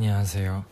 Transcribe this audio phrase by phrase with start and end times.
[0.00, 0.64] 안녕하세요.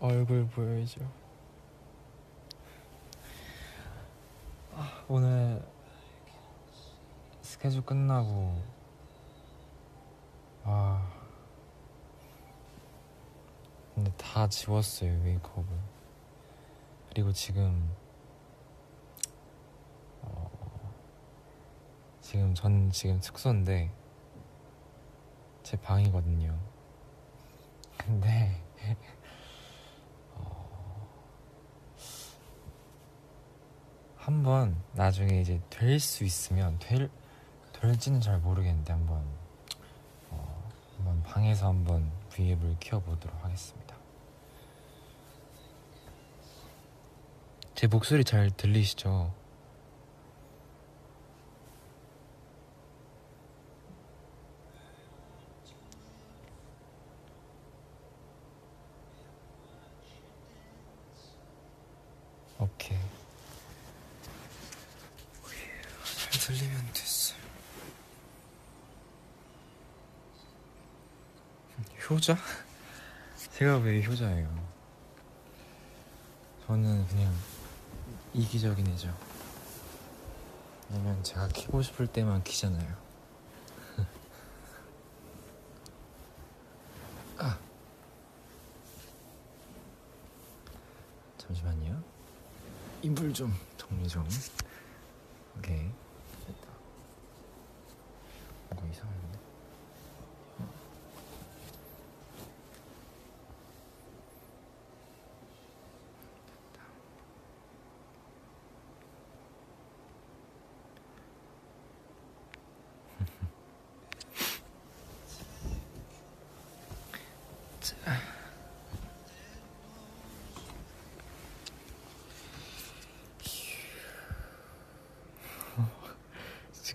[0.00, 1.00] 얼굴 보여줘.
[4.74, 5.62] 아, 오늘
[7.42, 8.60] 스케줄 끝나고
[10.64, 11.08] 아
[13.94, 15.97] 근데 다 지웠어요 메이크업을
[17.18, 17.92] 그리고 지금
[20.22, 20.94] 어,
[22.20, 23.90] 지금 전 지금 숙소인데
[25.64, 26.56] 제 방이거든요
[27.98, 28.62] 근데
[30.36, 31.08] 어,
[34.14, 37.10] 한번 나중에 이제 될 수 있으면 될
[37.72, 39.24] 될지는 잘 모르겠는데 한번
[40.30, 43.87] 어, 한번 방에서 한번 브이앱을 키워보도록 하겠습니다.
[47.78, 49.32] 제 목소리 잘 들리시죠?
[62.58, 62.98] 오케이.
[66.32, 67.36] 잘 들리면 됐어.
[72.10, 72.36] 효자?
[73.54, 74.68] 제가 왜 효자예요?
[76.66, 77.32] 저는 그냥
[78.38, 79.12] 이기적인 애죠.
[80.88, 82.96] 왜냐면 제가 키고 싶을 때만 키잖아요.
[87.38, 87.58] 아.
[91.36, 92.00] 잠시만요.
[93.02, 94.24] 이불 좀 정리 좀.
[95.58, 95.90] 오케이.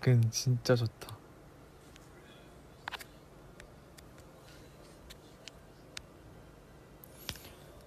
[0.03, 1.16] 지금 진짜 좋다.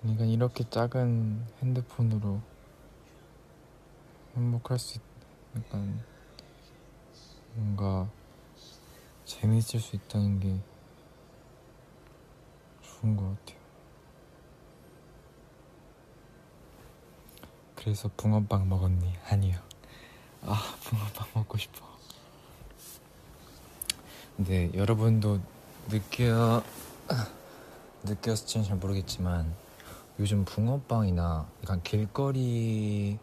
[0.01, 2.41] 그러니까 이렇게 작은 핸드폰으로
[4.35, 5.03] 행복할 수 있,
[5.59, 6.03] 약간
[7.53, 8.11] 뭔가
[9.27, 10.59] 재밌을 수 있다는 게
[12.81, 13.61] 좋은 것 같아요.
[17.75, 19.19] 그래서 붕어빵 먹었니?
[19.27, 19.61] 아니요.
[20.41, 21.96] 아, 붕어빵 먹고 싶어.
[24.37, 25.41] 근데 여러분도
[25.89, 26.63] 느껴
[28.03, 29.55] 느꼈을지는 잘 모르겠지만
[30.19, 33.19] 요즘 붕어빵이나 약간 길거리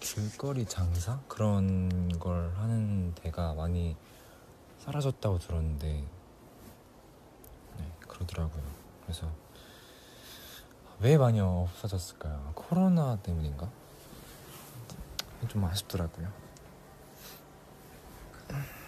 [0.00, 3.96] 길거리 장사 그런 걸 하는 데가 많이
[4.80, 6.04] 사라졌다고 들었는데
[7.78, 8.62] 네, 그러더라고요.
[9.02, 9.30] 그래서
[11.00, 12.52] 왜 많이 없어졌을까요?
[12.54, 13.70] 코로나 때문인가?
[15.48, 16.28] 좀 아쉽더라고요.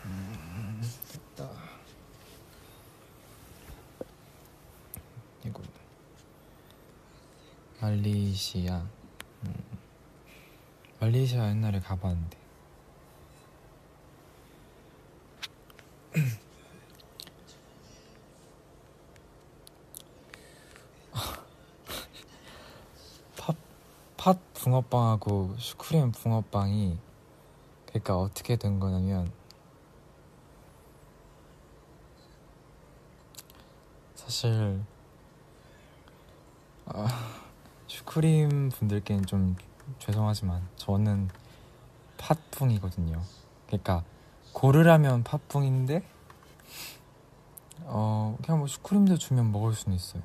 [0.05, 0.83] 음,
[1.13, 1.51] 됐다.
[5.45, 5.63] 이거
[7.81, 8.87] 말리시아.
[9.45, 9.55] 음.
[11.01, 12.37] 말리시아 옛날에 가봤는데.
[23.37, 23.57] 팥,
[24.17, 26.99] 팥 붕어빵하고 슈크림 붕어빵이
[27.87, 29.31] 그러니까 어떻게 된 거냐면
[34.29, 34.85] 사실
[36.85, 37.09] 아,
[37.87, 39.57] 슈크림 분들께는 좀
[39.99, 41.31] 죄송하지만 저는
[42.19, 43.23] 팥붕이거든요.
[43.67, 44.05] 그러니까
[44.53, 46.07] 고르라면 팥붕인데
[47.85, 50.23] 어 그냥 뭐 슈크림도 주면 먹을 수는 있어요.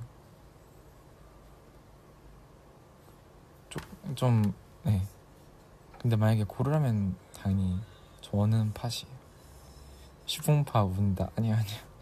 [3.70, 3.82] 좀,
[4.16, 4.54] 좀
[4.84, 5.02] 네.
[5.98, 7.80] 근데 만약에 고르라면 당연히
[8.20, 9.08] 저는 팥이에요.
[10.26, 11.93] 슈붕파 운다 아니요 아니요.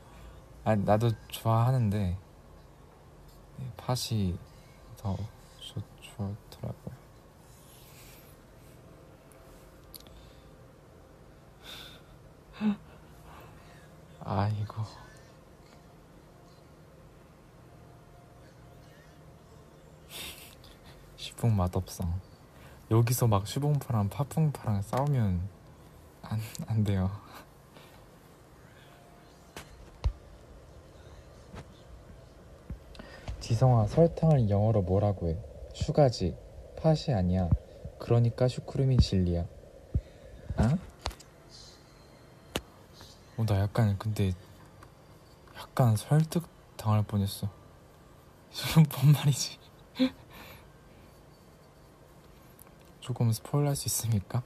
[0.63, 2.17] 아 나도 좋아하는데
[3.57, 4.37] 네, 팥이
[4.97, 5.17] 더
[5.59, 6.95] 좋, 좋더라고요.
[14.23, 14.83] 아이고.
[21.17, 22.03] 슈붕 맛없어.
[22.91, 25.49] 여기서 막 슈붕파랑 팥붕파랑 싸우면
[26.21, 27.09] 안, 안 돼요.
[33.51, 35.37] 지성아, 설탕을 영어로 뭐라고 해?
[35.73, 36.37] 슈가지,
[36.81, 37.49] 팥이 아니야.
[37.99, 39.45] 그러니까 슈크림이 진리야.
[40.55, 40.77] 아?
[43.37, 44.31] 어, 나 약간 근데
[45.57, 47.49] 약간 설득 당할 뻔했어.
[48.51, 49.59] 지금 뭔 말이지?
[53.01, 54.43] 조금 스포일러 할 수 있습니까?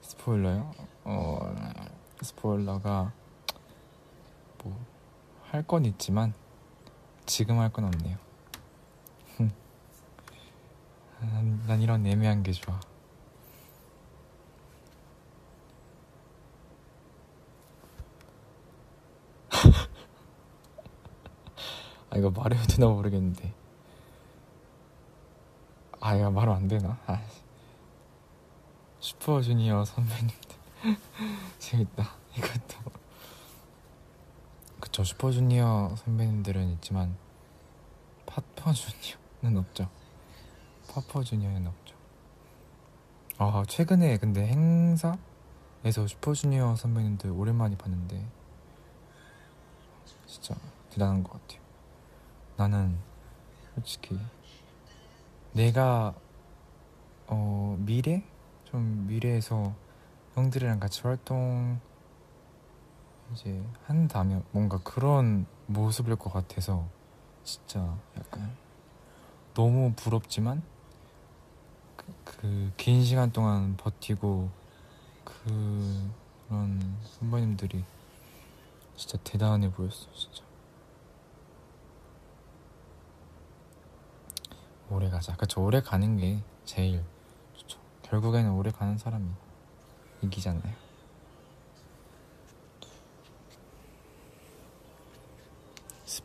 [0.00, 0.72] 스포일러요?
[1.04, 1.54] 어,
[2.22, 3.12] 스포일러가
[4.64, 4.74] 뭐
[5.50, 6.32] 할 건 있지만
[7.32, 8.18] 지금 할 건 없네요.
[11.18, 12.78] 난, 난 이런 애매한 게 좋아.
[22.10, 23.52] 아 이거 말해도 되나 모르겠는데.
[26.00, 26.98] 아 이거 말은 안 되나?
[27.06, 27.20] 아.
[29.00, 30.56] 슈퍼주니어 선배님들
[31.58, 32.10] 재밌다.
[32.36, 33.01] 이것도
[34.92, 37.16] 그쵸 슈퍼주니어 선배님들은 있지만
[38.26, 39.88] 파퍼주니어는 없죠.
[40.90, 41.96] 파퍼주니어는 없죠.
[43.38, 45.16] 아 최근에 근데 행사에서
[46.06, 48.22] 슈퍼주니어 선배님들 오랜만에 봤는데
[50.26, 50.54] 진짜
[50.90, 51.62] 대단한 것 같아요.
[52.58, 52.98] 나는
[53.74, 54.20] 솔직히
[55.52, 56.14] 내가
[57.28, 58.22] 어 미래
[58.64, 59.74] 좀 미래에서
[60.34, 61.80] 형들이랑 같이 활동
[63.32, 66.86] 이제 한다면 뭔가 그런 모습일 것 같아서
[67.44, 68.54] 진짜 약간
[69.54, 70.62] 너무 부럽지만
[72.24, 74.50] 그긴 그 시간 동안 버티고
[75.24, 77.84] 그런 선배님들이
[78.96, 80.42] 진짜 대단해 보였어 진짜.
[84.90, 85.34] 오래 가자.
[85.36, 87.02] 그쵸 오래 가는 게 제일
[87.54, 87.78] 좋죠.
[88.02, 89.26] 결국에는 오래 가는 사람이
[90.20, 90.91] 이기잖아요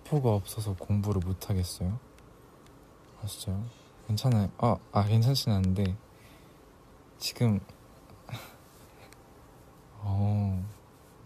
[0.07, 1.99] 스포가 없어서 공부를 못 하겠어요?
[3.21, 3.65] 아 진짜요?
[4.07, 4.49] 괜찮아요.
[4.57, 5.97] 아, 아 괜찮진 않은데
[7.17, 7.59] 지금
[9.99, 10.65] 어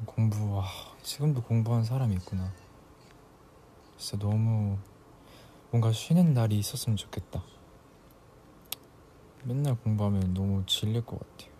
[0.05, 0.65] 공부 와
[1.03, 2.51] 지금도 공부하는 사람이 있구나.
[3.97, 4.79] 진짜 너무
[5.69, 7.43] 뭔가 쉬는 날이 있었으면 좋겠다.
[9.43, 11.50] 맨날 공부하면 너무 질릴 것 같아요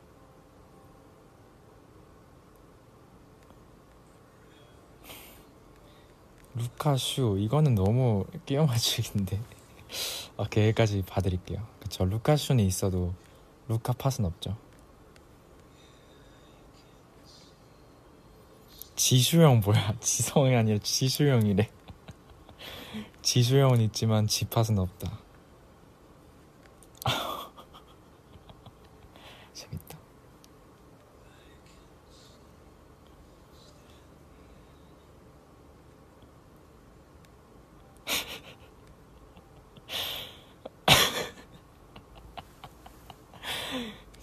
[6.61, 9.39] 루카슈 이거는 너무 끼워 맞추기인데.
[10.37, 11.65] 아, 여기까지 봐드릴게요.
[11.79, 13.13] 그쵸 루카슈는 있어도
[13.67, 14.55] 루카팟은 없죠.
[18.95, 19.95] 지수형 뭐야?
[19.99, 21.69] 지성이 아니라 지수형이래.
[23.21, 25.19] 지수형은 있지만 지팟은 없다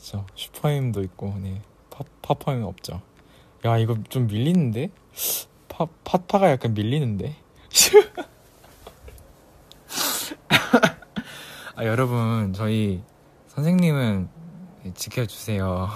[0.09, 1.61] 그쵸 슈퍼힘도 있고 네
[2.29, 3.01] 파, 파파는 없죠.
[3.65, 4.91] 야 이거 좀 밀리는데?
[5.69, 7.35] 파, 파파가 약간 밀리는데?
[11.75, 13.03] 아 여러분 저희
[13.49, 14.29] 선생님은
[14.95, 15.89] 지켜주세요.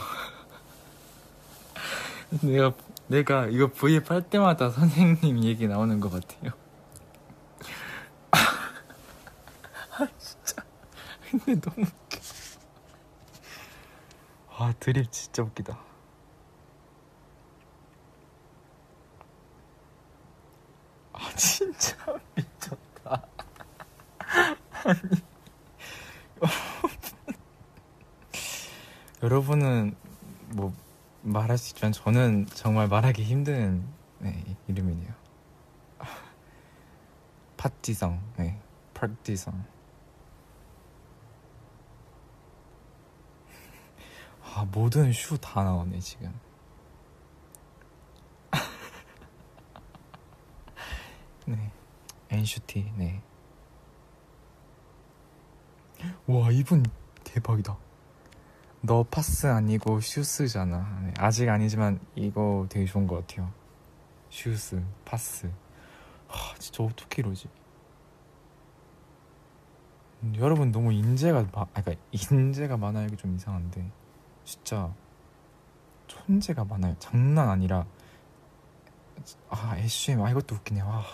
[2.40, 2.72] 내가
[3.08, 6.52] 내가 이거 브이앱 할 때마다 선생님 얘기 나오는 것 같아요.
[8.32, 10.64] 아 진짜.
[11.30, 12.20] 근데 너무 웃겨.
[14.56, 15.78] 아 드립 진짜 웃기다
[21.12, 21.96] 아 진짜
[22.34, 23.26] 미쳤다
[24.84, 24.98] 아니
[29.32, 29.96] 여러분은
[30.50, 30.74] 뭐
[31.22, 33.82] 말할 수 있지만 저는 정말 말하기 힘든
[34.18, 35.10] 네, 이름이네요.
[37.56, 38.60] 팥지성 네
[38.92, 39.54] 팥지성.
[44.44, 46.38] 아 모든 슈 다 나오네 지금.
[51.46, 51.72] 네
[52.28, 53.22] 엔슈티 네.
[56.26, 56.84] 와 이분
[57.24, 57.78] 대박이다
[58.84, 61.00] 너 파스 아니고 슈스잖아.
[61.04, 63.52] 네, 아직 아니지만 이거 되게 좋은 것 같아요.
[64.28, 65.48] 슈스 파스.
[66.26, 67.48] 하 진짜 어떻게 이러지.
[70.24, 73.06] 음, 여러분 너무 인재가 마, 아 그러니까 인재가 많아요.
[73.06, 73.88] 이게 좀 이상한데.
[74.44, 74.92] 진짜
[76.08, 76.96] 천재가 많아요.
[76.98, 77.86] 장난 아니라.
[79.48, 80.80] 아 SCM 아 이것도 웃기네.
[80.80, 81.04] 와.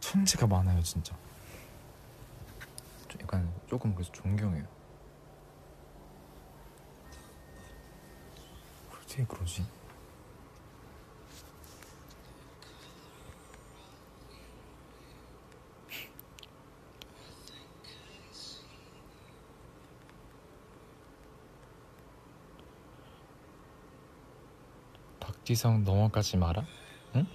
[0.00, 1.16] 천재가 많아요 진짜.
[3.22, 4.79] 약간 조금 그래서 존경해요
[9.10, 9.64] 어떻게 그러지?
[25.18, 26.64] 박지성 넘어가지 마라?
[27.16, 27.26] 응?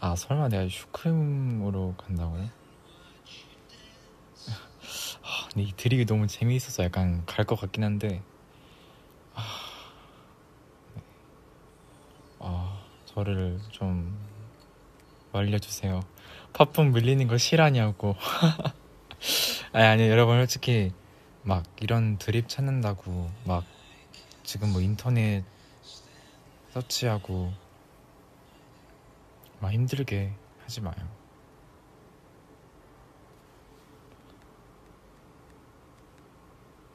[0.00, 2.48] 아 설마 내가 슈크림으로 간다고요?
[5.22, 8.22] 아, 근데 이 드립이 너무 재미있어서 약간 갈 것 같긴 한데
[13.14, 14.16] 저를 좀
[15.32, 16.00] 말려주세요
[16.52, 18.16] 팝품 밀리는 거 실하냐고
[19.72, 20.92] 아니 아니 여러분 솔직히
[21.42, 23.64] 막 이런 드립 찾는다고 막
[24.42, 25.44] 지금 뭐 인터넷
[26.72, 27.52] 서치하고
[29.60, 30.94] 막 힘들게 하지 마요.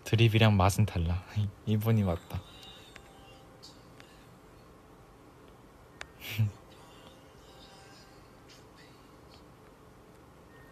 [0.03, 1.23] 드립이랑 맛은 달라.
[1.65, 2.41] 이분이 맞다.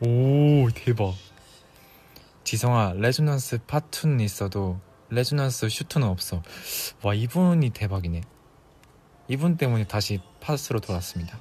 [0.02, 1.14] 오 대박.
[2.44, 6.44] 지성아 레조넌스 파투는 있어도 레조넌스 슈트는 없어.
[7.02, 8.22] 와 이분이 대박이네.
[9.28, 11.40] 이분 때문에 다시 파스로 돌았습니다.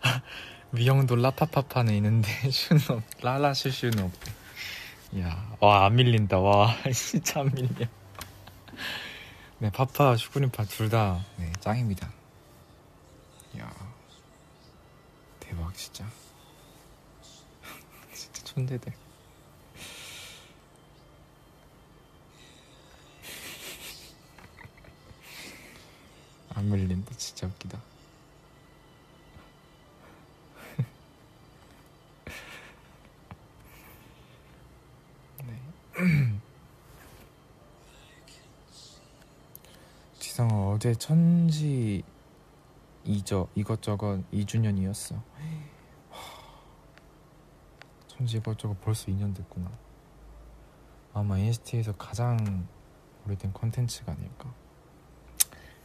[0.72, 4.32] 미영도 라파파파는 있는데 슈는 없, 라라슈슈는 없대.
[5.20, 6.38] 야, 와 안 밀린다.
[6.38, 7.86] 와 진짜 안 밀려.
[9.58, 12.10] 네, 파파 슈크림파 둘다 네, 짱입니다.
[13.58, 13.70] 야,
[15.40, 16.06] 대박 진짜.
[18.50, 18.92] 촌대들.
[26.54, 27.14] 안 밀린다.
[27.16, 27.80] 진짜 웃기다.
[40.18, 42.02] 지성아 어제 천지
[43.04, 45.22] 이저 이것저것 2주년이었어.
[48.20, 49.70] 천지 이것저것 벌써 2년 됐구나.
[51.14, 52.68] 아마 NCT에서 가장
[53.24, 54.52] 오래된 컨텐츠가 아닐까.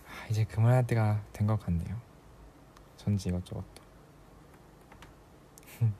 [0.05, 1.97] 아, 이제 그만할 때가 된 것 같네요.
[2.97, 3.81] 천지 이것저것도.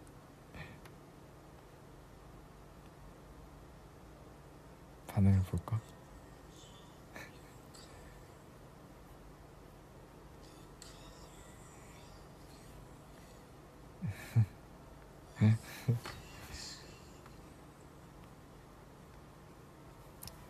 [5.07, 5.79] 반응을 볼까?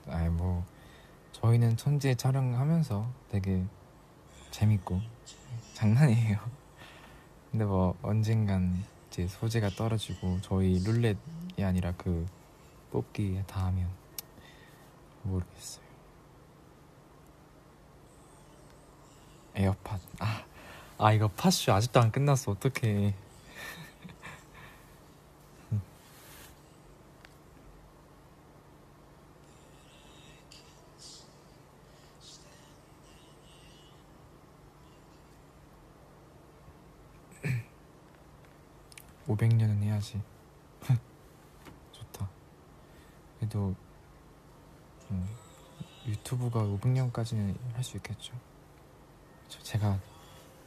[0.07, 0.63] 아이 뭐
[1.75, 3.63] 저희는 천재 촬영하면서 되게
[4.51, 5.01] 재밌고
[5.73, 6.39] 장난이에요.
[7.51, 12.25] 근데 뭐 언젠간 이제 소재가 떨어지고 저희 룰렛이 아니라 그
[12.91, 13.89] 뽑기 다 하면
[15.23, 15.85] 모르겠어요.
[19.55, 20.43] 에어팟 아,
[20.97, 23.13] 아 이거 팟쇼 아직도 안 끝났어 어떡해
[46.79, 48.33] 5학년까지는 할 수 있겠죠.
[49.63, 49.99] 제가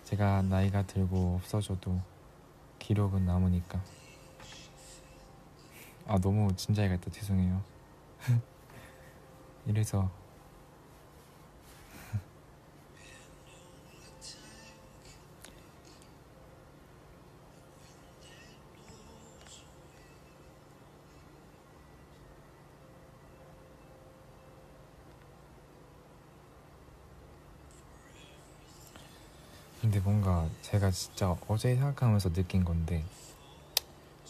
[0.04, 2.00] 제가 나이가 들고 없어져도
[2.78, 3.82] 기록은 남으니까.
[6.06, 7.62] 아 너무 진지하게 했다 죄송해요.
[9.66, 10.10] 이래서
[30.88, 33.04] 제가 진짜 어제 생각하면서 느낀 건데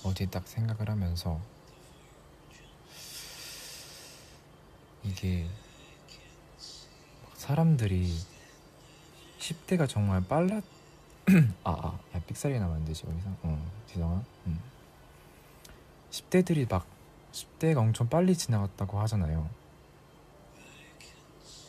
[0.05, 1.41] 어제 딱 생각을 하면서
[5.03, 5.47] 이게
[7.35, 8.13] 사람들이
[9.39, 10.63] 10대가 정말 빨랐
[11.63, 13.29] 아, 아, 야, 삑사리 나면 안 되지, 여기서.
[13.43, 14.25] 어, 지성아.
[14.47, 14.59] 음.
[16.11, 16.87] 10대들이 막,
[17.33, 19.47] 10대가 엄청 빨리 지나갔다고 하잖아요.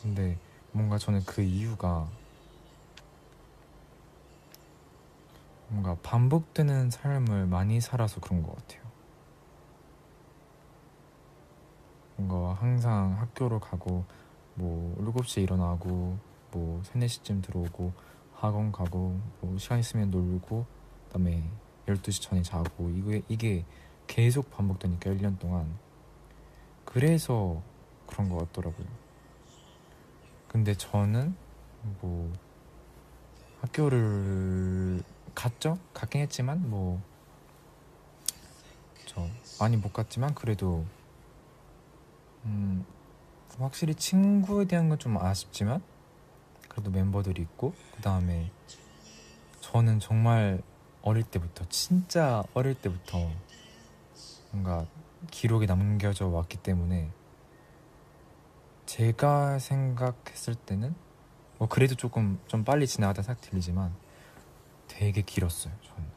[0.00, 0.38] 근데
[0.72, 2.08] 뭔가 저는 그 이유가
[5.70, 8.82] 뭔가 반복되는 삶을 많이 살아서 그런 것 같아요.
[12.16, 14.04] 뭔가 항상 학교로 가고
[14.54, 16.18] 뭐 7시에 일어나고
[16.50, 17.92] 뭐 3, 4시쯤 들어오고
[18.34, 20.66] 학원 가고 뭐 시간 있으면 놀고
[21.06, 21.44] 그다음에
[21.86, 23.64] 12시 전에 자고 이게 이게
[24.06, 25.78] 계속 반복되니까 1년 동안
[26.84, 27.62] 그래서
[28.06, 28.86] 그런 것 같더라고요.
[30.48, 31.36] 근데 저는
[32.00, 32.32] 뭐
[33.60, 35.02] 학교를
[35.34, 35.78] 갔죠.
[35.94, 37.00] 갔긴 했지만 뭐
[39.06, 39.26] 저
[39.58, 40.84] 많이 못 갔지만 그래도
[42.44, 42.84] 음
[43.58, 45.82] 확실히 친구에 대한 건 좀 아쉽지만
[46.74, 48.50] 저도 멤버들이 있고 그 다음에
[49.60, 50.62] 저는 정말
[51.02, 53.28] 어릴 때부터 진짜 어릴 때부터
[54.52, 54.86] 뭔가
[55.30, 57.10] 기록이 남겨져 왔기 때문에
[58.86, 60.94] 제가 생각했을 때는
[61.58, 63.94] 뭐 그래도 조금 좀 빨리 지나가다 생각 들리지만
[65.00, 66.10] 되게 길었어요 저는.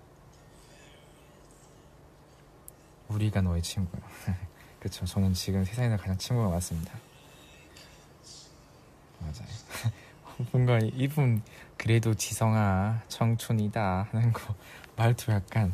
[3.07, 4.01] 우리가 너의 친구야.
[4.81, 6.91] 그쵸 저는 지금 세상에서 가장 친구가 맞습니다.
[9.21, 9.47] 맞아요.
[10.51, 11.41] 뭔가 이분
[11.77, 14.53] 그래도 지성아 청춘이다 하는 거
[14.97, 15.73] 말투 약간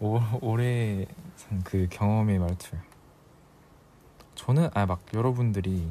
[0.00, 2.82] 오, 오래 산 그 경험의 말투야
[4.34, 5.88] 저는 아 막 여러분들이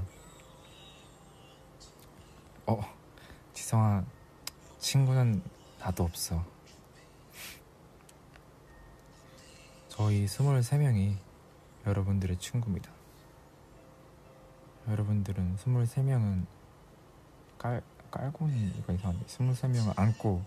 [2.65, 2.81] 어
[3.53, 4.03] 지성아
[4.79, 5.41] 친구는
[5.83, 6.45] 나도 없어.
[9.89, 11.17] 저희 23명이
[11.85, 12.89] 여러분들의 친구입니다.
[14.87, 16.45] 여러분들은 23명은
[17.57, 20.41] 깔, 깔고는 이거 이상한데 23명을 안고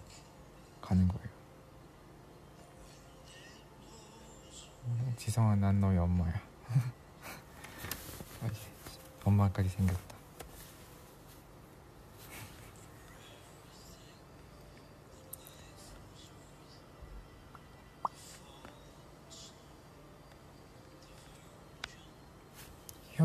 [0.80, 1.28] 가는 거예요.
[5.18, 6.40] 지성아 난 너의 엄마야.
[9.24, 10.15] 엄마까지 생겼다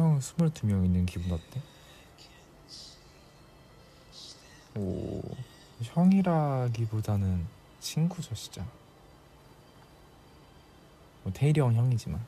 [0.02, 1.62] 형 22명 있는 기분 어때?
[4.76, 5.22] 오,
[5.84, 7.46] 형이라기보다는
[7.80, 8.66] 친구죠, 진짜.
[11.24, 12.20] 뭐 태일이 형 형이지만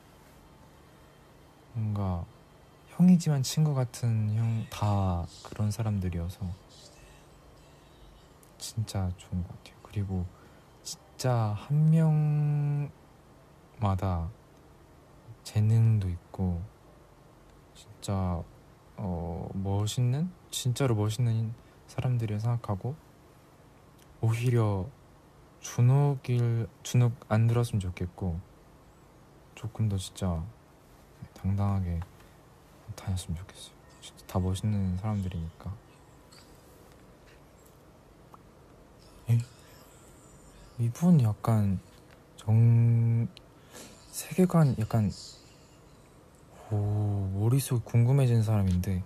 [1.72, 2.24] 뭔가
[2.90, 6.38] 형이지만 친구 같은 형 다 그런 사람들이어서
[8.58, 9.74] 진짜 좋은 것 같아요.
[9.82, 10.24] 그리고
[10.84, 11.90] 진짜 한
[13.80, 14.30] 명마다
[15.42, 16.62] 재능도 있고
[18.04, 18.44] 진짜
[18.98, 21.54] 어 멋있는 진짜로 멋있는
[21.86, 22.94] 사람들이 생각하고
[24.20, 24.86] 오히려
[25.60, 28.38] 주눅일 주눅 안 들었으면 좋겠고
[29.54, 30.44] 조금 더 진짜
[31.32, 32.00] 당당하게
[32.94, 33.74] 다녔으면 좋겠어요.
[34.02, 35.74] 진짜 다 멋있는 사람들이니까.
[39.30, 39.38] 에?
[40.78, 41.80] 이분 약간
[42.36, 43.26] 정
[44.10, 45.10] 세계관 약간
[46.74, 49.04] 오 머릿속 궁금해진 사람인데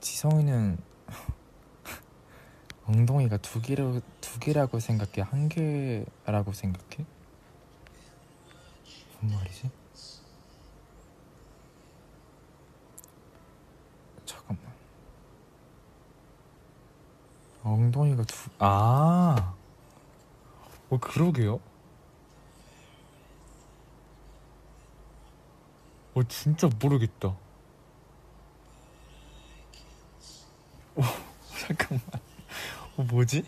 [0.00, 0.78] 지성이는
[2.86, 7.04] 엉덩이가 두 개로 두 개라고 생각해 한 개라고 생각해?
[9.20, 9.70] 무슨 말이지?
[14.24, 14.64] 잠깐만
[17.64, 19.54] 엉덩이가 두 아,
[20.88, 21.60] 어 그러게요.
[26.18, 27.28] 어 진짜 모르겠다.
[27.28, 27.38] 어
[31.60, 32.02] 잠깐만.
[32.96, 33.44] 어 뭐지?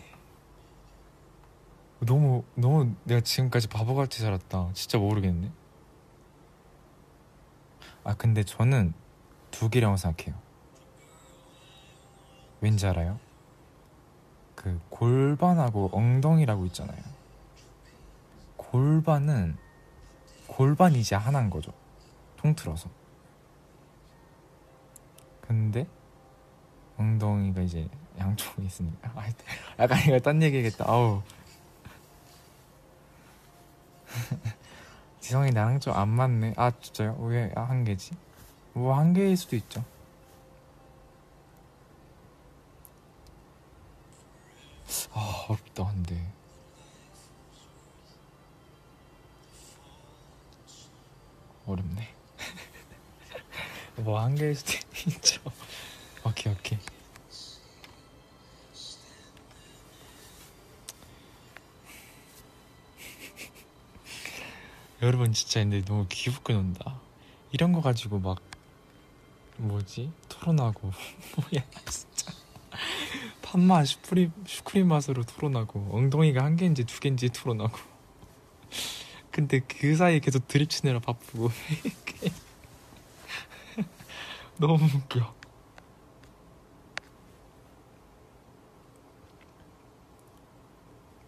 [1.99, 4.69] 너무 너무 내가 지금까지 바보같이 살았다.
[4.73, 5.51] 진짜 모르겠네.
[8.05, 8.93] 아 근데 저는
[9.51, 10.39] 두 개라고 생각해요.
[12.61, 13.19] 왠지 알아요?
[14.55, 17.01] 그 골반하고 엉덩이라고 있잖아요.
[18.55, 19.57] 골반은
[20.47, 21.80] 골반이 이제 하나인 거죠.
[22.41, 22.89] 통틀어서.
[25.41, 25.85] 근데
[26.97, 29.11] 엉덩이가 이제 양쪽에 있으니까.
[29.15, 29.25] 아,
[29.79, 30.85] 약간 이거 딴 얘기겠다.
[30.87, 31.21] 아우.
[35.19, 36.53] 지성이 나랑 좀 안 맞네.
[36.57, 37.15] 아 진짜요?
[37.19, 38.11] 왜 한 개지?
[38.73, 39.83] 뭐 한 개일 수도 있죠.
[45.13, 46.31] 아 어렵다 근데.
[51.65, 52.07] 어렵네.
[54.01, 54.73] 뭐 한 개일 수도
[55.07, 55.41] 있죠.
[56.25, 56.77] 오케이 오케이.
[65.01, 66.99] 여러분 진짜 근데 너무 기웃겨 논다.
[67.51, 68.39] 이런 거 가지고 막
[69.57, 70.11] 뭐지?
[70.29, 70.91] 토론하고
[71.37, 72.31] 뭐야 진짜.
[73.41, 77.77] 팥맛 슈크림 슈크림 맛으로 토론하고 엉덩이가 한 개인지 두 개인지 토론하고.
[79.31, 81.49] 근데 그 사이에 계속 드립 치느라 바쁘고
[84.57, 85.33] 너무 웃겨.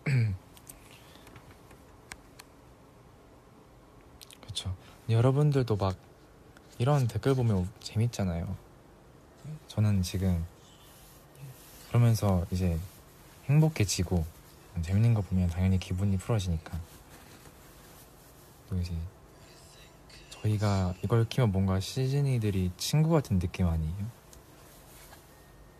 [4.45, 4.75] 그쵸.
[5.09, 5.95] 여러분들도 막
[6.77, 8.55] 이런 댓글 보면 재밌잖아요.
[9.67, 10.45] 저는 지금
[11.87, 12.79] 그러면서 이제
[13.45, 14.25] 행복해지고
[14.81, 16.79] 재밌는 거 보면 당연히 기분이 풀어지니까.
[18.69, 18.93] 또 이제
[20.43, 24.23] 저희가 이걸 키면 뭔가 시즈니들이 친구 같은 느낌 아니에요?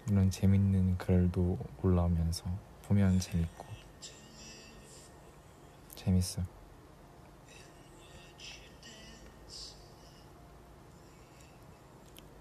[0.10, 2.46] 이런 재밌는 글도 올라오면서
[2.84, 3.66] 보면 재밌고
[5.96, 6.42] 재밌어.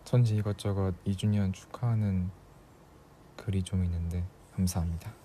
[0.05, 2.31] 천지 이것저것 2주년 축하하는
[3.37, 5.22] 글이 좀 있는데 감사합니다.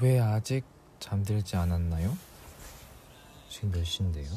[0.00, 0.64] 왜 아직
[0.98, 2.16] 잠들지 않았나요?
[3.50, 4.30] 지금 몇 시인데요?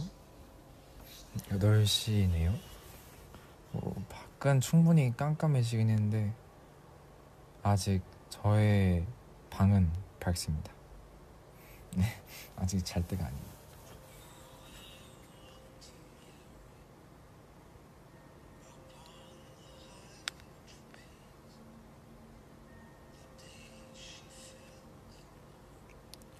[1.49, 2.53] 8시네요.
[3.71, 6.33] 뭐, 밖은 충분히 깜깜해지긴 했는데
[7.61, 9.05] 아직 저의
[9.49, 10.73] 방은 밝습니다.
[11.95, 12.03] 네,
[12.57, 13.53] 아직 잘 때가 아니에요.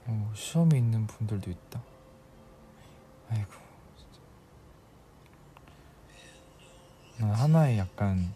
[0.06, 1.82] 어, 시험이 있는 분들도 있다.
[3.30, 3.52] 아이고,
[3.98, 4.20] 진짜.
[7.20, 8.34] 난 하나의 약간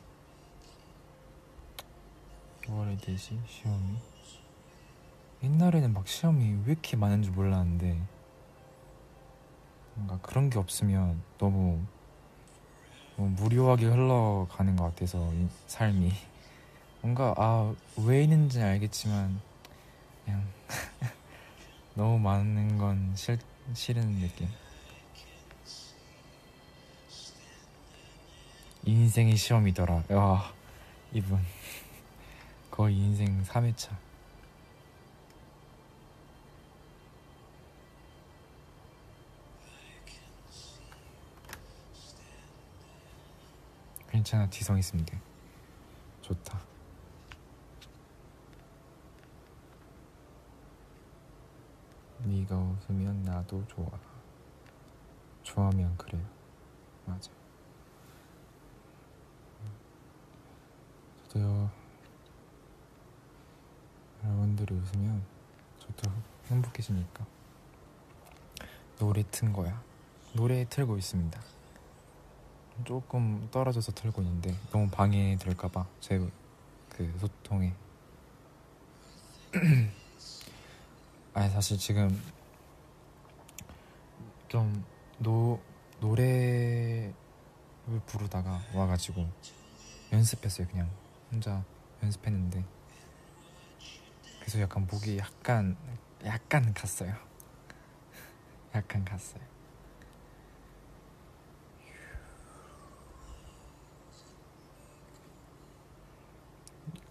[2.67, 3.39] 뭐라 해야 되지?
[3.47, 3.97] 시험이
[5.43, 8.01] 옛날에는 막 시험이 왜 이렇게 많은 줄 몰랐는데
[9.95, 11.81] 뭔가 그런 게 없으면 너무
[13.15, 16.12] 너무 무료하게 흘러가는 것 같아서 이 삶이
[17.01, 19.41] 뭔가 아 왜 있는지 알겠지만
[20.23, 20.43] 그냥
[21.97, 23.39] 너무 많은 건 싫,
[23.73, 24.47] 싫은 느낌.
[28.86, 30.03] 인생이 시험이더라.
[30.12, 30.53] 야
[31.12, 31.43] 이분.
[32.69, 33.97] 거의 인생 3회차.
[44.12, 45.19] 괜찮아 뒤성 있으면 돼.
[46.21, 46.76] 좋다
[52.27, 53.87] 네가 웃으면 나도 좋아.
[55.43, 56.23] 좋아하면 그래요
[57.05, 57.31] 맞아.
[61.29, 61.69] 저도요.
[64.23, 65.23] 여러분들이 웃으면
[65.79, 66.11] 저도
[66.47, 67.25] 행복해지니까.
[68.99, 69.81] 노래 튼 거야.
[70.33, 71.39] 노래 틀고 있습니다.
[72.85, 76.19] 조금 떨어져서 틀고 있는데 너무 방해될까봐 제
[76.97, 77.75] 그 소통에
[81.38, 82.19] 아니 사실 지금
[84.47, 84.84] 좀
[85.19, 85.62] 노,
[86.00, 87.13] 노래를
[88.08, 89.23] 부르다가 와가지고
[90.12, 90.89] 연습했어요 그냥.
[91.32, 91.63] 혼자
[92.02, 92.65] 연습했는데.
[94.39, 95.78] 그래서 약간 목이 약간
[96.26, 97.13] 약간 갔어요.
[98.73, 99.43] 약간 갔어요.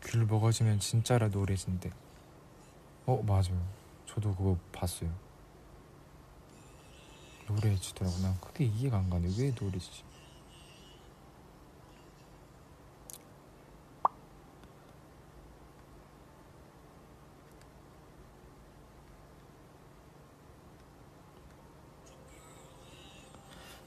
[0.02, 1.92] 귤 먹어지면 진짜라 노래진대.
[3.06, 3.75] 어 맞아요
[4.06, 5.10] 저도 그거 봤어요.
[7.46, 8.16] 노래 지더라고.
[8.18, 9.28] 난 그게 이해가 안 가네.
[9.38, 10.04] 왜 노래지지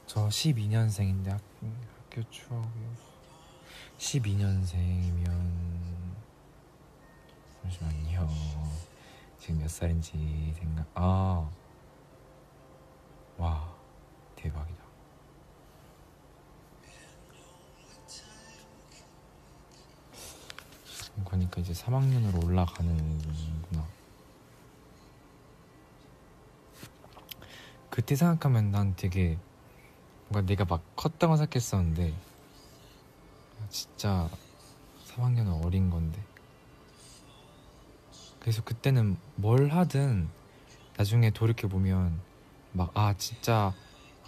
[0.06, 1.40] 저 12년생인데 학,
[2.10, 2.66] 학교 추억이
[3.96, 5.24] 12년생이면
[7.62, 8.89] 잠시만요
[9.40, 11.50] 지금 몇 살인지 생각 아.
[13.38, 13.74] 와
[14.36, 14.80] 대박이다.
[21.24, 23.86] 그러니까 이제 3학년으로 올라가는구나.
[27.88, 29.38] 그때 생각하면 난 되게
[30.28, 32.14] 뭔가 내가 막 컸다고 생각했었는데
[33.70, 34.28] 진짜
[35.08, 36.22] 3학년은 어린 건데
[38.40, 40.28] 그래서 그때는 뭘 하든
[40.96, 42.20] 나중에 돌이켜 보면
[42.72, 43.72] 막 아 진짜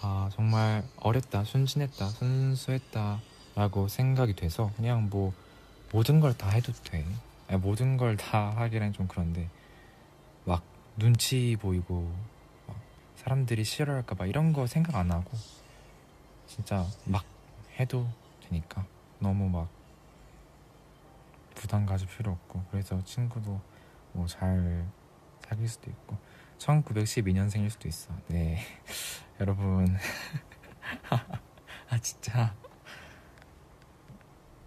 [0.01, 3.21] 아 정말 어렸다 순진했다 순수했다
[3.55, 5.33] 라고 생각이 돼서 그냥 뭐
[5.91, 7.05] 모든 걸 다 해도 돼.
[7.57, 9.49] 모든 걸 다 하기란 좀 그런데
[10.45, 10.63] 막
[10.97, 12.11] 눈치 보이고
[12.67, 12.75] 막
[13.15, 15.29] 사람들이 싫어할까 봐 이런 거 생각 안 하고
[16.47, 17.23] 진짜 막
[17.79, 18.07] 해도
[18.47, 18.85] 되니까
[19.19, 19.69] 너무 막
[21.55, 23.61] 부담 가질 필요 없고 그래서 친구도
[24.13, 24.87] 뭐 잘
[25.47, 26.17] 사귈 수도 있고.
[26.57, 28.13] 1912년생일 수도 있어.
[28.27, 28.59] 네.
[29.39, 29.97] 여러분.
[31.89, 32.55] 아 진짜.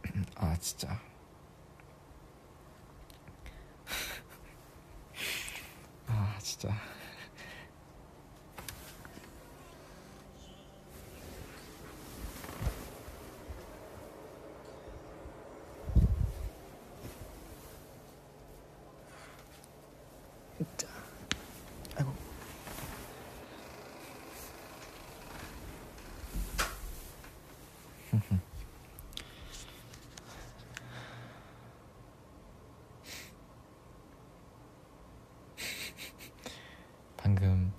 [0.37, 1.01] 아 진짜.
[6.09, 6.71] 아 진짜
[20.59, 20.89] 진짜
[21.97, 22.13] 아이고
[37.37, 37.70] 방금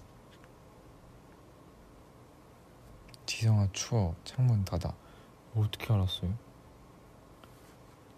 [3.26, 4.16] 지성아 추워.
[4.24, 4.94] 창문 닫아.
[5.56, 6.32] 어떻게 알았어요?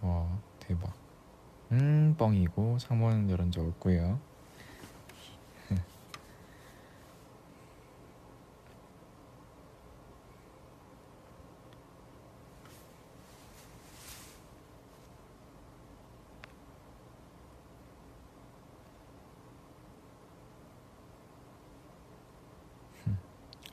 [0.01, 0.27] 와
[0.59, 0.93] 대박.
[1.71, 4.19] 음 뻥이고 창문 열은 적 없고요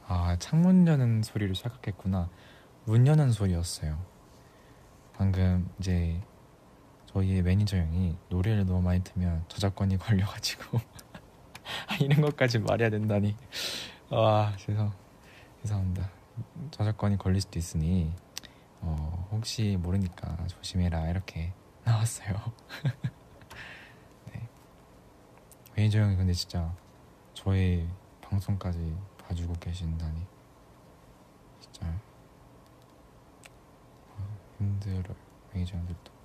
[0.09, 2.31] 아 창문 여는 소리를 착각했구나.
[2.87, 4.03] 문 여는 소리였어요.
[5.13, 6.19] 방금 이제
[7.05, 10.79] 저희의 매니저 형이 노래를 너무 많이 틀면 저작권이 걸려가지고
[11.89, 13.37] 아, 이런 것까지 말해야 된다니.
[14.09, 14.91] 와 죄송
[15.61, 16.11] 죄송합니다.
[16.71, 18.15] 저작권이 걸릴 수도 있으니
[18.81, 21.11] 어, 혹시 모르니까 조심해라.
[21.11, 21.53] 이렇게
[21.85, 22.35] 나왔어요.
[24.33, 24.49] 네.
[25.77, 26.75] 매니저 형이 근데 진짜
[27.35, 27.87] 저의
[28.23, 30.36] 방송까지 봐주고 계신다니
[31.77, 31.87] 진짜
[34.09, 35.15] 어, 힘들어요
[35.53, 36.17] 매니저 형들도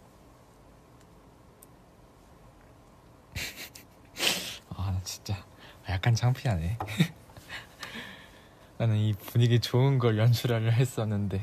[4.69, 5.45] 아, 나 진짜
[5.89, 6.77] 약간 창피하네.
[8.77, 11.41] 나는 이 분위기 좋은 걸 연출하려 했었는데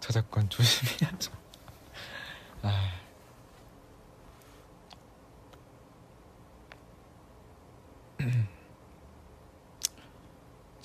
[0.00, 1.32] 저작권 조심해야죠.
[2.62, 3.01] 아.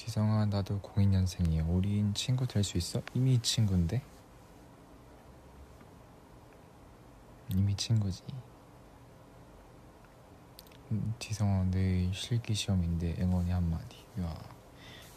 [0.08, 1.68] 지성아, 나도 02년생이야.
[1.68, 3.02] 우린 친구 될 수 있어?
[3.14, 4.02] 이미 친구인데?
[7.50, 8.24] 이미 친구지.
[10.94, 14.34] 음, 지성아 내일 실기 시험인데 응원이 한마디 야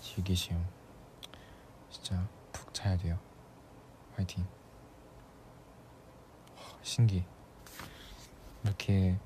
[0.00, 0.66] 실기 시험
[1.88, 3.16] 진짜 푹 자야 돼요
[4.16, 4.44] 화이팅
[6.57, 7.24] 와, 신기
[8.64, 9.16] 이렇게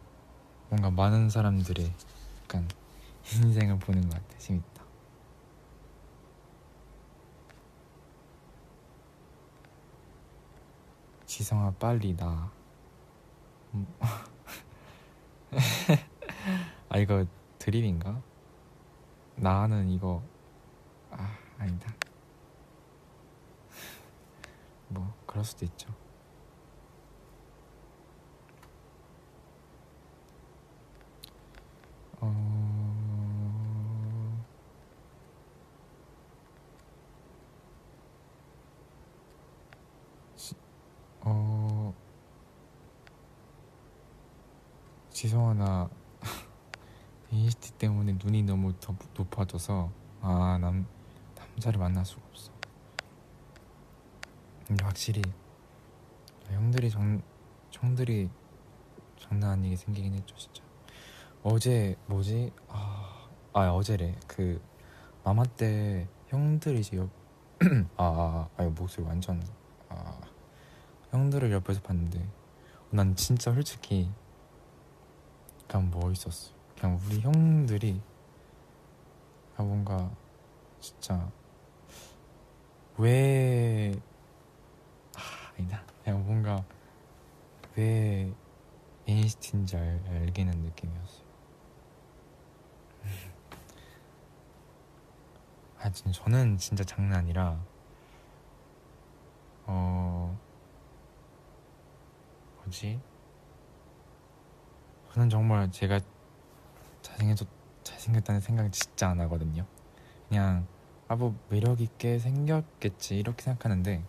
[0.68, 1.94] 뭔가 많은 사람들의
[2.42, 2.68] 약간
[3.33, 4.84] 인생을 보는 것 같아 재밌다
[11.35, 12.49] 지성아 빨리 나
[13.75, 13.85] 음.
[16.88, 17.27] 아 이거
[17.59, 18.23] 드립인가?
[19.35, 20.23] 나는 이거
[21.11, 21.92] 아 아니다
[24.87, 25.92] 뭐 그럴 수도 있죠
[32.20, 32.74] 어...
[45.25, 45.89] 지성아 나
[47.33, 50.87] AST 때문에 눈이 너무 더 높아져서 아 남,
[51.35, 52.53] 남자를 만날 수가 없어.
[54.67, 55.23] 근데 확실히
[56.51, 57.23] 형들이 정,
[57.71, 58.29] 형들이
[59.19, 60.63] 장난 아니게 생기긴 했죠 진짜.
[61.43, 62.53] 어제 뭐지?
[62.69, 64.15] 아, 아 어제래.
[64.27, 64.61] 그
[65.25, 67.09] 마마 때 형들이 이제 옆
[67.97, 69.43] 아, 아, 아, 목소리 완전
[69.89, 70.21] 아
[71.13, 72.29] 형들을 옆에서 봤는데
[72.91, 74.13] 난 진짜 솔직히
[75.68, 78.00] 그냥 멋있었어 그냥 우리 형들이
[79.57, 80.11] 아 뭔가
[80.81, 81.31] 진짜
[82.96, 83.92] 왜
[85.16, 85.20] 아,
[85.59, 85.83] 아니다.
[86.03, 86.64] 그냥 뭔가
[87.77, 88.33] 왜
[89.07, 91.24] NCT인지 알, 알게는 느낌이었어요.
[95.79, 97.61] 아 진짜 저는 진짜 장난 아니라
[99.66, 100.38] 어
[102.62, 103.00] 뭐지
[105.14, 106.00] 저는 정말 제가
[107.00, 107.46] 잘생겨졌
[107.85, 109.64] 잘생겼다는 생각이 진짜 안 하거든요.
[110.29, 110.66] 그냥
[111.07, 114.03] 아 뭐 매력 있게 생겼겠지 이렇게 생각하는데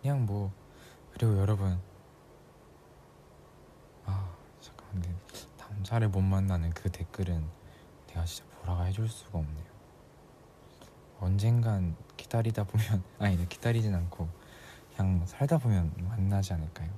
[0.00, 0.50] 그냥 뭐
[1.12, 1.78] 그리고 여러분
[4.04, 5.14] 아 잠깐 근데
[5.60, 7.46] 남자를 못 만나는 그 댓글은
[8.08, 9.72] 내가 진짜 뭐라고 해줄 수가 없네요.
[11.20, 14.28] 언젠간 기다리다 보면 아니 기다리진 않고
[14.96, 16.90] 그냥 살다 보면 만나지 않을까요?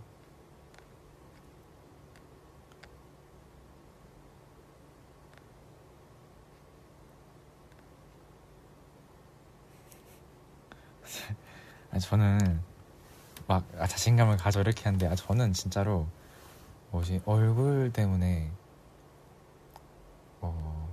[11.84, 12.61] 아, 저는
[13.47, 16.07] 막 아, 자신감을 가져 이렇게 하는데 아, 저는 진짜로
[16.91, 18.51] 뭐지 얼굴 때문에
[20.41, 20.89] 어,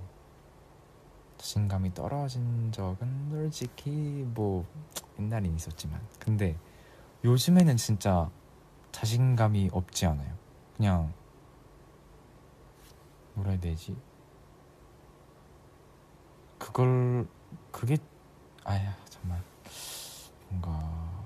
[1.38, 3.90] 자신감이 떨어진 적은 솔직히
[4.34, 4.66] 뭐
[5.18, 6.56] 옛날엔 있었지만 근데
[7.24, 8.30] 요즘에는 진짜
[8.90, 10.34] 자신감이 없지 않아요.
[10.76, 11.12] 그냥
[13.34, 13.96] 뭐라 해야 되지?
[16.58, 17.26] 그걸
[17.70, 17.96] 그게
[18.64, 19.01] 아야
[20.52, 21.24] 뭔가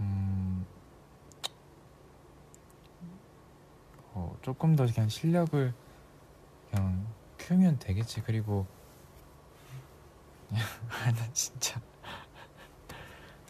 [0.00, 0.64] 음,
[4.12, 5.74] 어, 조금 더 그냥 실력을
[6.70, 7.06] 그냥
[7.38, 8.22] 키우면 되겠지.
[8.22, 8.66] 그리고
[10.52, 11.80] 아, 나 진짜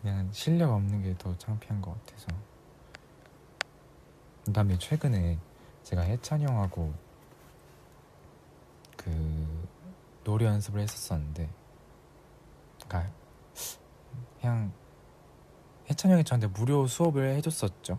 [0.01, 2.29] 그냥 실력 없는 게 더 창피한 것 같아서.
[4.45, 5.39] 그다음에 최근에
[5.83, 6.95] 제가 해찬 형하고
[8.97, 9.67] 그
[10.25, 11.51] 노래 연습을 했었었는데
[12.87, 13.13] 그러니까
[14.41, 14.73] 그냥
[15.91, 17.99] 해찬 형이 저한테 무료 수업을 해줬었죠.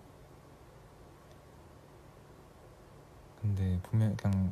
[3.41, 4.52] 근데 보면 그냥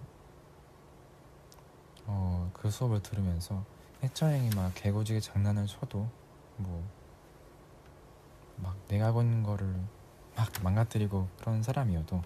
[2.06, 3.63] 어, 그 수업을 들으면서
[4.04, 6.08] 해찬 형이 막 개고지게 장난을 쳐도
[6.58, 7.06] 뭐
[8.58, 9.67] 막 내가 있는 거를
[10.36, 12.21] 막 망가뜨리고 그런 사람이어도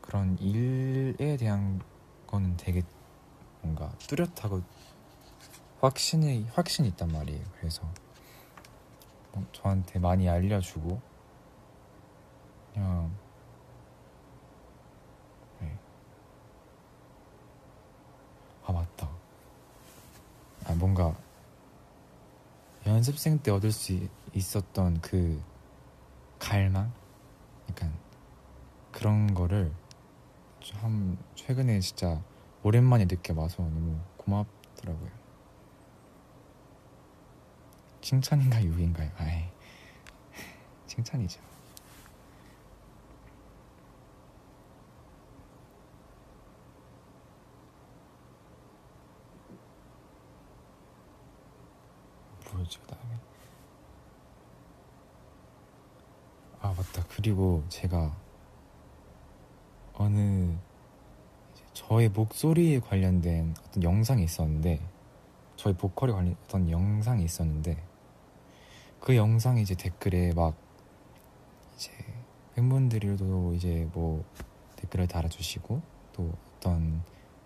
[0.00, 1.80] 그런 일에 대한
[2.26, 2.82] 거는 되게
[3.62, 4.62] 뭔가 뚜렷하고
[5.86, 7.44] 확신이 확신이 있단 말이에요.
[7.60, 7.82] 그래서
[9.32, 11.00] 뭐 저한테 많이 알려주고
[12.74, 13.16] 그냥
[15.60, 15.78] 네.
[18.64, 19.08] 아 맞다.
[20.64, 21.14] 아 뭔가
[22.84, 23.96] 연습생 때 얻을 수
[24.34, 25.40] 있었던 그
[26.40, 26.92] 갈망,
[27.70, 27.96] 약간
[28.90, 29.72] 그런 거를
[30.60, 32.20] 참 최근에 진짜
[32.64, 35.25] 오랜만에 느껴봐서 너무 고맙더라고요.
[38.06, 39.10] 칭찬인가 유인가요?
[39.16, 39.42] 아이
[40.86, 41.40] 칭찬이죠.
[52.52, 53.18] 뭐였지 그 다음에
[56.60, 58.16] 아 맞다 그리고 제가
[59.94, 60.54] 어느
[61.72, 64.80] 저의 목소리에 관련된 어떤 영상이 있었는데
[65.56, 67.95] 저희 보컬에 관련 어떤 영상이 있었는데
[69.06, 70.56] 그 영상이 이제 댓글에 막
[71.76, 71.92] 이제
[72.56, 74.24] 팬분들도 이제 뭐
[74.74, 75.80] 댓글을 달아주시고
[76.12, 77.04] 또 어떤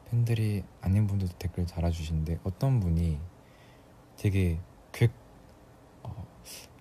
[0.09, 3.21] 팬들이 아닌 분들도 댓글을 달아주시는데 어떤 분이
[4.17, 4.59] 되게
[4.91, 5.13] 객
[6.03, 6.27] 어,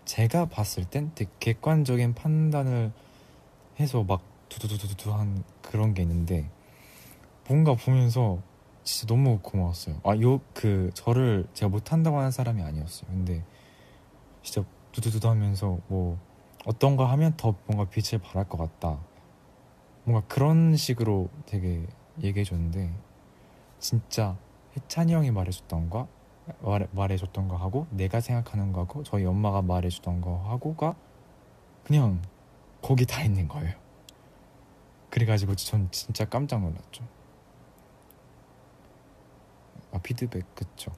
[0.06, 2.94] 제가 봤을 땐 되게 객관적인 판단을
[3.82, 6.50] 해서 막 두두두두두 한 그런 게 있는데
[7.50, 8.42] 뭔가 보면서
[8.86, 10.00] 진짜 너무 고마웠어요.
[10.06, 13.12] 아, 요, 그, 저를 제가 못한다고 하는 사람이 아니었어요.
[13.12, 13.44] 근데
[14.42, 16.18] 진짜 두두두두 하면서 뭐
[16.66, 19.00] 어떤 걸 하면 더 뭔가 빛을 발할 것 같다.
[20.04, 21.86] 뭔가 그런 식으로 되게
[22.22, 22.94] 얘기해 줬는데
[23.80, 24.38] 진짜
[24.76, 26.08] 해찬이 형이 말해줬던 거
[26.62, 30.96] 말해, 말해줬던 거 하고 내가 생각하는 거하고 저희 엄마가 말해줬던 거 하고가
[31.84, 32.22] 그냥
[32.82, 33.76] 거기 다 있는 거예요.
[35.10, 37.04] 그래가지고 전 진짜 깜짝 놀랐죠.
[39.92, 40.92] 아 피드백 그쵸.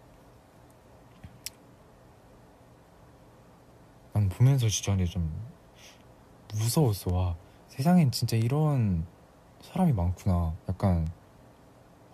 [4.14, 5.32] 난 보면서 진짜 근데 좀
[6.54, 7.14] 무서웠어.
[7.14, 7.36] 와
[7.70, 9.06] 세상엔 진짜 이런
[9.62, 10.54] 사람이 많구나.
[10.68, 11.08] 약간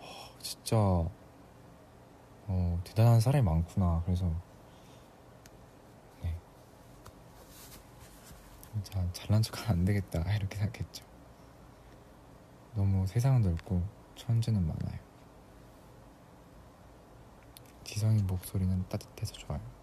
[0.00, 0.06] 와,
[0.40, 0.76] 진짜
[2.46, 4.02] 어, 대단한 사람이 많구나.
[4.04, 4.30] 그래서
[6.22, 6.34] 네
[8.72, 11.04] 진짜 잘난 척하면 안 되겠다 이렇게 생각했죠.
[12.74, 13.82] 너무 세상은 넓고
[14.14, 14.98] 천재는 많아요.
[17.82, 19.77] 지성이 목소리는 따뜻해서 좋아요.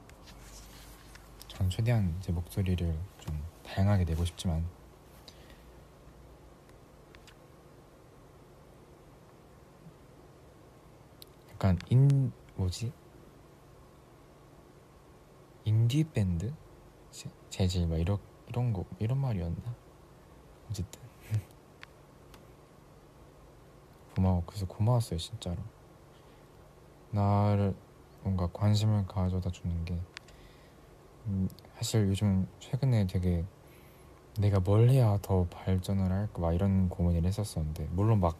[1.56, 4.66] 전 최대한 제 목소리를 좀 다양하게 내고 싶지만.
[11.54, 12.92] 약간 인 뭐지?
[15.64, 16.54] 인디 밴드?
[17.50, 19.76] 재질 막 이런 이런 거 이런 말이었나?
[20.70, 21.02] 어쨌든.
[24.14, 24.44] 고마워.
[24.46, 25.56] 그래서 고마웠어요 진짜로.
[27.12, 27.74] 나를
[28.24, 29.98] 뭔가 관심을 가져다 주는 게
[31.28, 33.44] 음, 사실 요즘 최근에 되게
[34.40, 38.38] 내가 뭘 해야 더 발전을 할까 막 이런 고민을 했었었는데 물론 막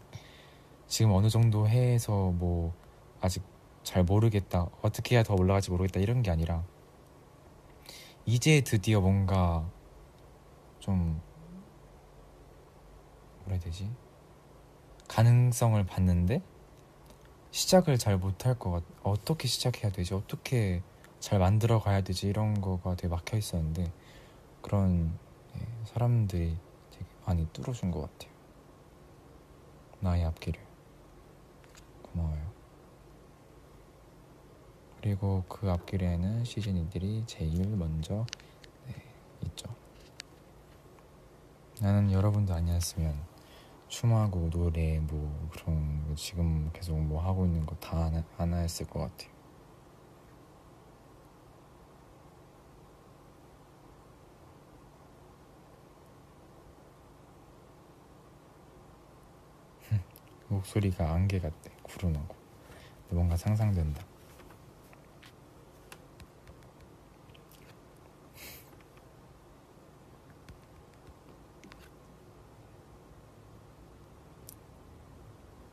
[0.88, 2.74] 지금 어느 정도 해서 뭐
[3.22, 3.44] 아직
[3.84, 6.64] 잘 모르겠다 어떻게 해야 더 올라갈지 모르겠다 이런 게 아니라
[8.26, 9.70] 이제 드디어 뭔가
[10.80, 11.22] 좀
[13.40, 13.90] 뭐라 해야 되지
[15.08, 16.42] 가능성을 봤는데
[17.52, 20.14] 시작을 잘 못할 것 같, 어떻게 시작해야 되지?
[20.14, 20.82] 어떻게
[21.26, 22.28] 잘 만들어 가야 되지?
[22.28, 23.92] 이런 거가 되게 막혀 있었는데
[24.62, 25.18] 그런
[25.56, 26.56] 네, 사람들이
[26.92, 28.32] 되게 많이 뚫어준 것 같아요.
[30.02, 30.60] 나의 앞길을
[32.04, 32.52] 고마워요.
[35.02, 38.28] 그리고 그 앞길에는 시즌이들이 제일 먼저
[38.86, 38.94] 네,
[39.46, 39.68] 있죠.
[41.82, 43.20] 나는 여러분도 아니었으면
[43.88, 49.35] 춤하고 노래 뭐 그런 지금 계속 뭐 하고 있는 거 다 안 했을 것 같아요.
[60.56, 62.36] 목소리가 안개 같대 구름하고.
[63.10, 64.02] 뭔가 상상된다.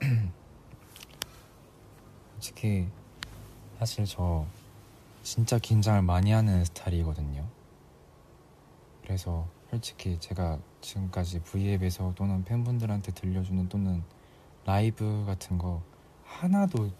[2.34, 2.88] 솔직히
[3.78, 4.44] 사실 저
[5.22, 7.48] 진짜 긴장을 많이 하는 스타일이거든요.
[9.02, 14.02] 그래서 솔직히 제가 지금까지 V앱에서 또는 팬분들한테 들려주는 또는
[14.64, 15.82] 라이브 같은 거
[16.24, 16.90] 하나도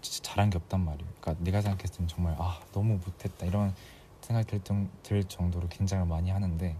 [0.00, 1.10] 진짜 잘한 게 없단 말이에요.
[1.20, 3.74] 그러니까 내가 생각했을 땐 정말 아 너무 못했다 이런
[4.20, 6.76] 생각이 들, 들 정도로 긴장을 많이 하는데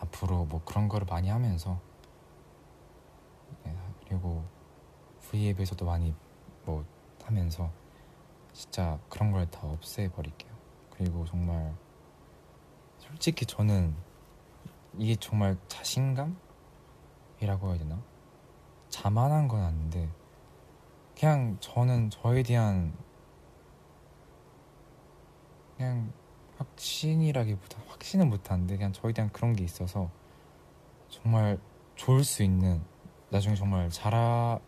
[0.00, 1.80] 앞으로 뭐 그런 거를 많이 하면서
[3.64, 3.76] 네,
[4.06, 4.44] 그리고
[5.30, 6.14] V앱에서도 많이
[6.64, 6.84] 뭐
[7.24, 7.70] 하면서
[8.52, 10.52] 진짜 그런 걸 다 없애버릴게요.
[10.90, 11.74] 그리고 정말
[12.98, 13.94] 솔직히 저는
[14.98, 16.36] 이게 정말 자신감
[17.40, 18.02] 이라고 해야 되나?
[18.88, 20.08] 자만한 건 아닌데
[21.18, 22.92] 그냥 저는 저에 대한
[25.76, 26.12] 그냥
[26.56, 30.10] 확신이라기보다 확신은 못하는데 그냥 저에 대한 그런 게 있어서
[31.08, 31.58] 정말
[31.96, 32.82] 좋을 수 있는
[33.30, 34.58] 나중에 정말 잘하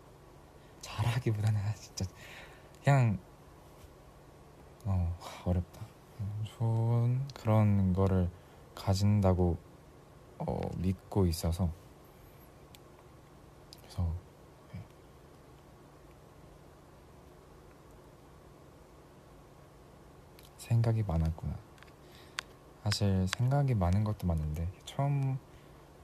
[0.81, 2.05] 잘하기보다는 진짜
[2.83, 3.19] 그냥
[4.85, 5.81] 어 어렵다
[6.43, 8.29] 좋은 그런 거를
[8.75, 9.57] 가진다고
[10.39, 11.69] 어, 믿고 있어서
[13.91, 14.09] 그래서
[14.73, 14.81] 네.
[20.57, 21.53] 생각이 많았구나.
[22.83, 25.37] 사실 생각이 많은 것도 많은데 처음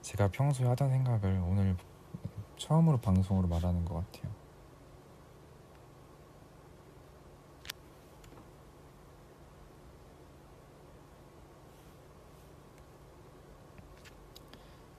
[0.01, 1.77] 제가 평소에 하던 생각을 오늘
[2.57, 4.35] 처음으로 방송으로 말하는 것 같아요.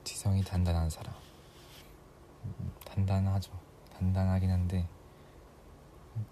[0.04, 1.14] 지성이 단단한 사람.
[2.44, 3.52] 음, 단단하죠.
[3.96, 4.88] 단단하긴 한데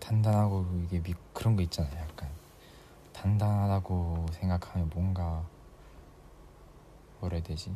[0.01, 1.97] 단단하고 이게 미, 그런 거 있잖아요.
[2.01, 2.29] 약간
[3.12, 5.45] 단단하다고 생각하면 뭔가
[7.21, 7.75] 뭐라 해야 되지?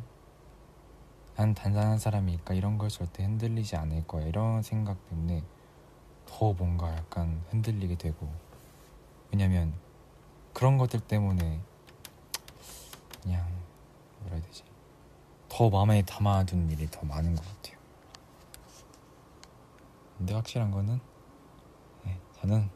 [1.37, 4.25] 난 단단한 사람이니까 이런 걸 절대 흔들리지 않을 거야.
[4.25, 5.43] 이런 생각 때문에
[6.25, 8.29] 더 뭔가 약간 흔들리게 되고
[9.31, 9.73] 왜냐면
[10.53, 11.61] 그런 것들 때문에
[13.23, 13.47] 그냥
[14.19, 14.63] 뭐라 해야 되지?
[15.47, 17.80] 더 마음에 담아둔 일이 더 많은 것 같아요.
[20.21, 20.99] 근데 확실한 거는
[22.05, 22.69] 네, 저는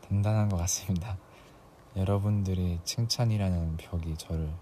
[0.00, 1.18] 단단한 것 같습니다.
[1.96, 4.54] 여러분들의 칭찬이라는 벽이 저를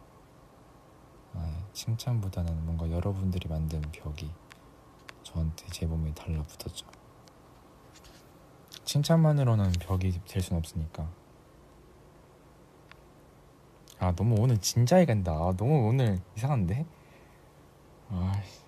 [1.35, 4.31] 아, 칭찬보다는 뭔가 여러분들이 만든 벽이
[5.25, 6.87] 저한테 제 몸에 달라붙었죠.
[8.87, 11.07] 칭찬만으로는 벽이 될 순 없으니까.
[13.99, 15.33] 아 너무 오늘 진지하게 간다.
[15.33, 16.87] 아, 너무 오늘 이상한데?
[18.11, 18.65] 아이씨.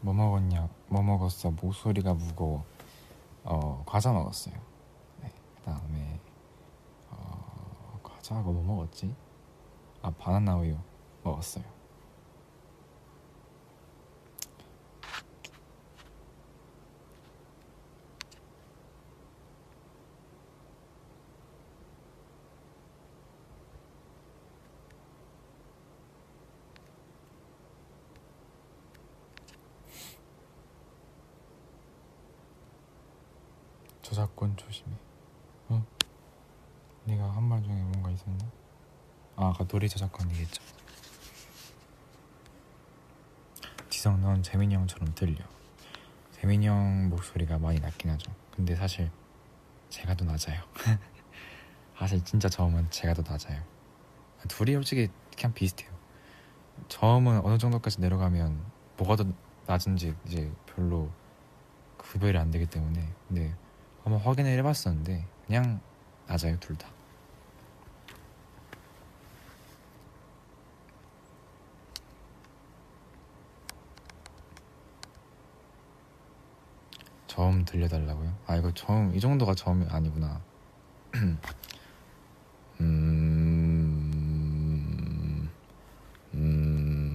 [0.00, 0.68] 뭐 먹었냐?
[1.44, 1.66] 뭐 먹었어?
[1.66, 2.64] 목소리가 무거워.
[3.44, 4.54] 어 과자 먹었어요.
[5.20, 6.20] 네, 그 다음에
[7.10, 9.14] 어, 과자하고 뭐 먹었지?
[10.02, 10.76] 아 바나나 우유
[11.22, 11.64] 먹었어요.
[34.02, 34.90] 저작권 조심해.
[35.68, 35.82] 어?
[37.04, 38.44] 네가 한 말 중에 뭔가 있었나?
[39.84, 40.62] 아, 아까 노래 저작권 얘기했죠.
[43.90, 45.44] 지성, 넌 재민이 형처럼 들려.
[46.32, 48.32] 재민이 형 목소리가 많이 낮긴 하죠.
[48.54, 49.10] 근데 사실
[49.90, 50.62] 제가 더 낮아요.
[51.98, 53.62] 사실 진짜 저음은 제가 더 낮아요.
[54.48, 55.90] 둘이 솔직히 그냥 비슷해요.
[56.88, 58.58] 저음은 어느 정도까지 내려가면
[58.96, 59.26] 뭐가 더
[59.66, 61.10] 낮은지 이제 별로
[61.98, 63.54] 구별이 안 되기 때문에 근데
[64.02, 65.80] 한번 확인을 해봤었는데 그냥
[66.26, 66.93] 낮아요 둘 다.
[77.34, 78.32] 저음 들려달라고요?
[78.46, 80.40] 아 이거 저음 이 정도가 저음이 아니구나.
[82.80, 83.10] 음,
[86.34, 87.10] 음,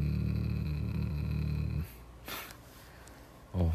[3.53, 3.73] 어.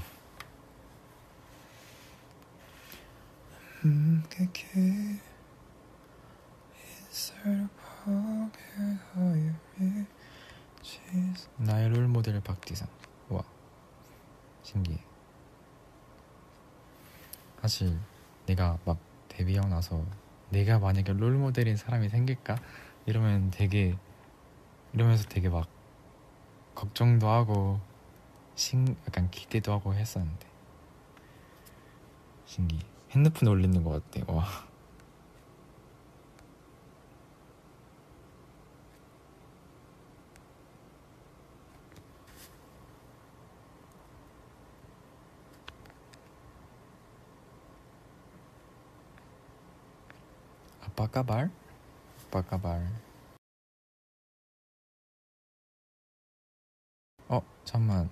[3.87, 5.19] 음, 그게
[7.11, 8.61] 있을 거게
[12.43, 12.87] 박지상
[13.31, 13.43] 와
[14.63, 15.03] 신기해
[17.75, 17.99] 사실
[18.47, 20.07] 내가 막 데뷔하고 나서
[20.51, 22.57] 내가 만약에 롤모델인 사람이 생길까?
[23.05, 23.97] 이러면 되게
[24.93, 25.69] 이러면서 되게 막
[26.77, 27.81] 걱정도 하고
[28.55, 30.47] 신 약간 기대도 하고 했었는데.
[32.47, 32.79] 신기.
[33.11, 34.33] 핸드폰 올리는 것 같아.
[34.33, 34.47] 와
[50.97, 51.51] 아빠 까발
[52.29, 52.89] 아빠 까발
[57.29, 58.09] 어 잠만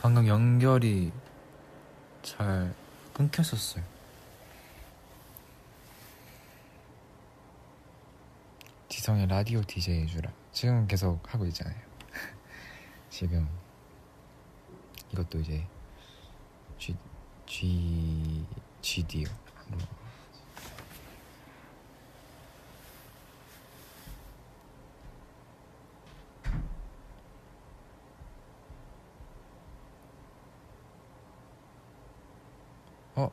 [0.00, 1.12] 방금 연결이
[2.22, 2.72] 잘
[3.14, 3.84] 끊겼었어요.
[8.88, 10.30] 지성의 라디오 DJ 해주라.
[10.52, 11.91] 지금 계속 하고 있잖아요.
[13.22, 13.48] 지금
[15.12, 15.64] 이것도 이제
[16.76, 16.96] G
[17.46, 18.44] G
[18.80, 19.28] GD요.
[19.68, 19.78] 뭐.
[33.14, 33.30] 어,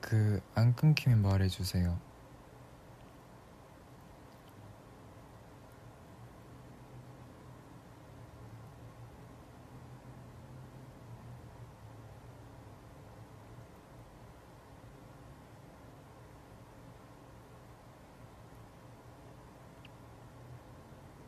[0.00, 2.11] 그 안 끊기면 말해주세요.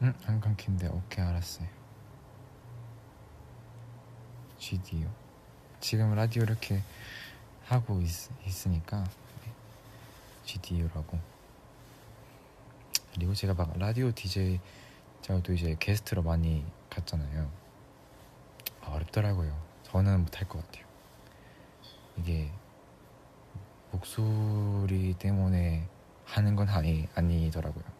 [0.04, 1.66] 응, 안 끊긴데 오케이 알았어요.
[4.58, 5.10] GD요.
[5.80, 6.82] 지금 라디오 이렇게
[7.64, 9.02] 하고 있, 있으니까
[10.44, 11.18] GD요라고.
[13.14, 14.60] 그리고 제가 막 라디오 DJ
[15.22, 17.50] 제가 또 이제 게스트로 많이 갔잖아요.
[18.82, 19.58] 아, 어렵더라고요.
[19.84, 20.84] 저는 못할 것 같아요.
[22.18, 22.50] 이게
[23.90, 25.88] 목소리 때문에
[26.26, 27.93] 하는 건 아니 아니더라고요.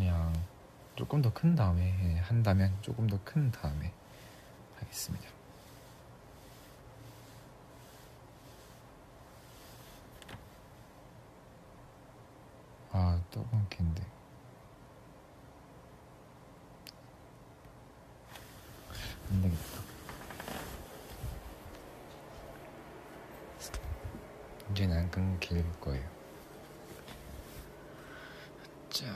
[0.00, 0.32] 그냥
[0.96, 3.92] 조금 더 큰 다음에 한다면 조금 더 큰 다음에
[4.78, 5.28] 하겠습니다.
[12.92, 14.02] 아, 또 끊긴데.
[19.30, 19.80] 안 되겠다.
[24.70, 26.08] 이제는 안 끊길 거예요.
[28.88, 29.06] 자.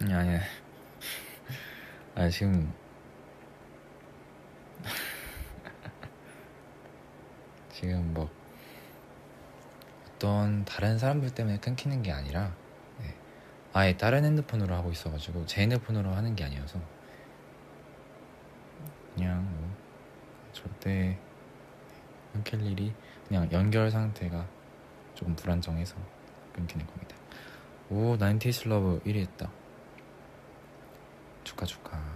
[0.00, 0.38] 아니 아니
[2.26, 2.74] 아 지금
[7.72, 8.28] 지금 뭐
[10.08, 12.52] 어떤 다른 사람들 때문에 끊기는 게 아니라
[12.98, 13.14] 네.
[13.72, 16.80] 아예 다른 핸드폰으로 하고 있어가지고 제 핸드폰으로 하는 게 아니어서
[19.14, 19.72] 그냥 뭐
[20.52, 21.16] 절대
[22.32, 22.92] 끊길 일이
[23.28, 24.44] 그냥 연결 상태가
[25.14, 25.94] 조금 불안정해서
[26.52, 27.14] 끊기는 겁니다.
[27.88, 29.48] 오 90's Love 1위 했다.
[31.44, 32.15] 축하 축하.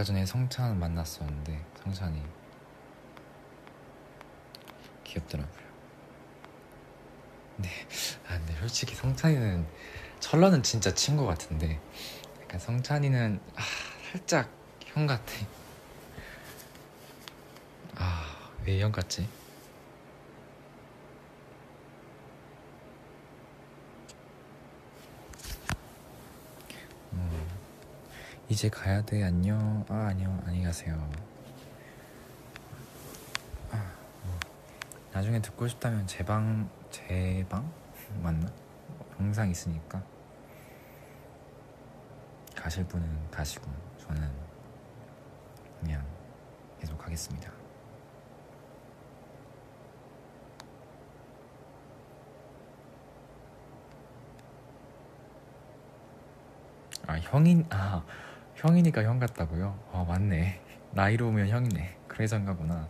[0.00, 2.22] 아까 전에 성찬 만났었는데 성찬이
[5.04, 5.64] 귀엽더라고요.
[7.58, 7.68] 네,
[8.26, 9.66] 아 근데 솔직히 성찬이는
[10.18, 11.78] 철러는 진짜 친구 같은데
[12.40, 13.60] 약간 성찬이는 아,
[14.10, 14.50] 살짝
[14.86, 15.32] 형 같아.
[17.96, 18.24] 아
[18.64, 19.28] 왜 형 같지?
[27.12, 27.48] 음,
[28.50, 29.22] 이제 가야 돼.
[29.22, 29.84] 안녕.
[29.88, 30.36] 아 안녕.
[30.44, 31.08] 안녕히 가세요.
[33.70, 33.92] 아,
[34.24, 34.36] 뭐,
[35.12, 37.72] 나중에 듣고 싶다면 제방 제방?
[38.20, 38.52] 맞나?
[39.20, 40.02] 영상 있으니까.
[42.56, 44.28] 가실 분은 가시고 저는
[45.78, 46.04] 그냥
[46.80, 47.52] 계속 하겠습니다.
[57.06, 58.04] 아 형인 아
[58.60, 59.74] 형이니까 형 같다고요?
[59.90, 60.60] 아 맞네.
[60.90, 61.96] 나이로 오면 형이네.
[62.06, 62.86] 그래서인가 보나.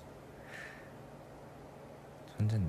[2.37, 2.67] 존재네.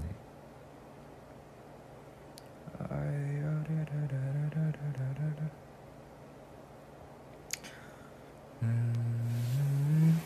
[8.62, 10.22] 음.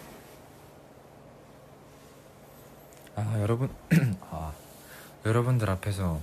[3.15, 3.69] 아 여러분
[4.29, 4.51] 아
[5.25, 6.19] 여러분들 앞에서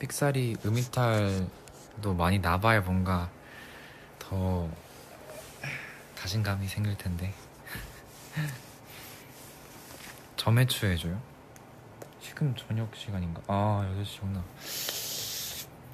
[0.00, 3.30] 픽사리 음이탈도 많이 나봐야 뭔가
[4.28, 4.68] 더
[6.16, 7.32] 자신감이 생길 텐데
[10.36, 11.22] 점액추 해줘요?
[12.20, 13.40] 지금 저녁 시간인가?
[13.46, 14.42] 아 8시구나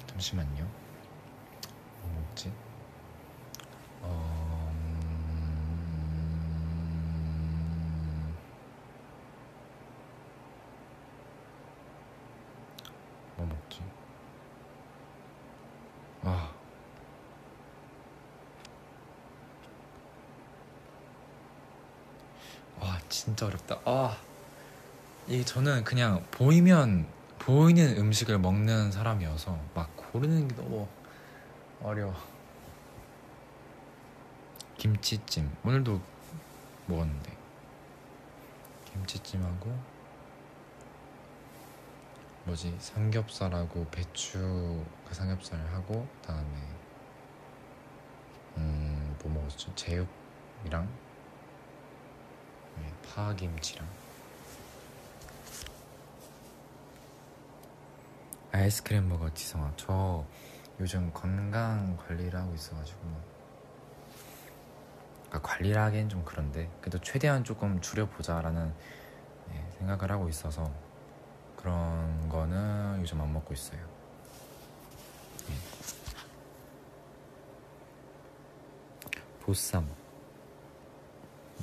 [0.07, 0.67] 잠시만요
[2.01, 2.51] 뭐 먹지?
[4.01, 4.73] 어...
[8.17, 8.35] 음,
[13.37, 13.81] 뭐 먹지?
[16.23, 16.63] 아
[22.79, 23.79] 와 진짜 어렵다.
[23.85, 24.17] 아
[25.33, 27.07] 이게 저는 그냥 보이면
[27.39, 30.87] 보이는 음식을 먹는 사람이어서 막 고르는 게 너무
[31.81, 32.13] 어려워.
[34.77, 35.51] 김치찜.
[35.65, 35.99] 오늘도
[36.85, 37.35] 먹었는데.
[38.91, 39.75] 김치찜하고
[42.43, 42.75] 뭐지?
[42.77, 46.61] 삼겹살하고 배추 그 삼겹살을 하고 그다음에
[48.55, 49.73] 음뭐 먹었죠?
[49.73, 50.87] 제육이랑?
[52.77, 54.02] 네, 파김치랑
[58.53, 59.73] 아이스크림 먹어 지성아.
[59.77, 60.23] 저
[60.79, 62.99] 요즘 건강 관리를 하고 있어가지고.
[65.27, 68.71] 그러니까 관리를 하기엔 좀 그런데 그래도 최대한 조금 줄여보자라는
[69.49, 70.71] 네, 생각을 하고 있어서
[71.57, 73.79] 그런 거는 요즘 안 먹고 있어요.
[75.47, 75.55] 네.
[79.41, 79.89] 보쌈.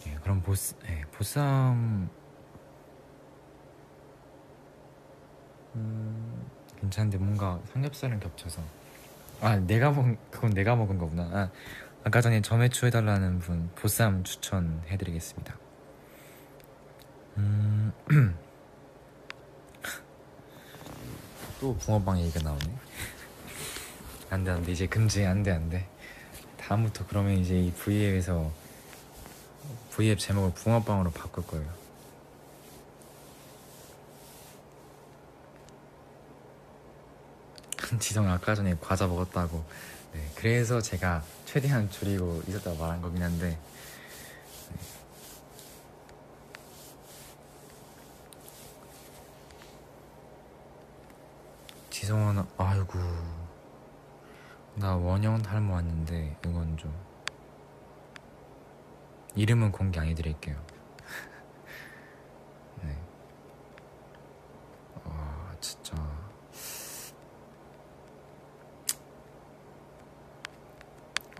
[0.05, 2.11] 네, 그럼 보스, 네, 보쌈.
[5.76, 6.51] 음,
[6.81, 8.62] 괜찮은데 뭔가 삼겹살은 겹쳐서.
[9.41, 11.22] 아 내가 먹 그건 내가 먹은 거구나.
[11.33, 11.51] 아,
[12.05, 15.57] 아까 전에 점액추 해달라는 분 보쌈 추천해드리겠습니다.
[17.39, 17.93] 음,
[21.61, 22.74] 또 붕어빵 얘기가 나오네.
[24.31, 24.72] 안돼 안돼.
[24.72, 25.89] 이제 금지 안돼 안돼.
[26.57, 28.51] 다음부터 그러면 이제 이 V앱에서
[29.91, 31.80] V앱 제목을 붕어빵으로 바꿀 거예요
[37.99, 39.64] 지성 아까 전에 과자 먹었다고.
[40.12, 43.51] 네, 그래서 제가 최대한 줄이고 있었다고 말한 거긴 한데
[44.70, 44.78] 네.
[51.91, 52.99] 지성아는 아이고
[54.74, 57.11] 나 원형 탈모 왔는데 이건 좀.
[59.34, 60.57] 이름은 공개 안 해드릴게요
[62.82, 62.97] 네.
[65.05, 65.95] 아 진짜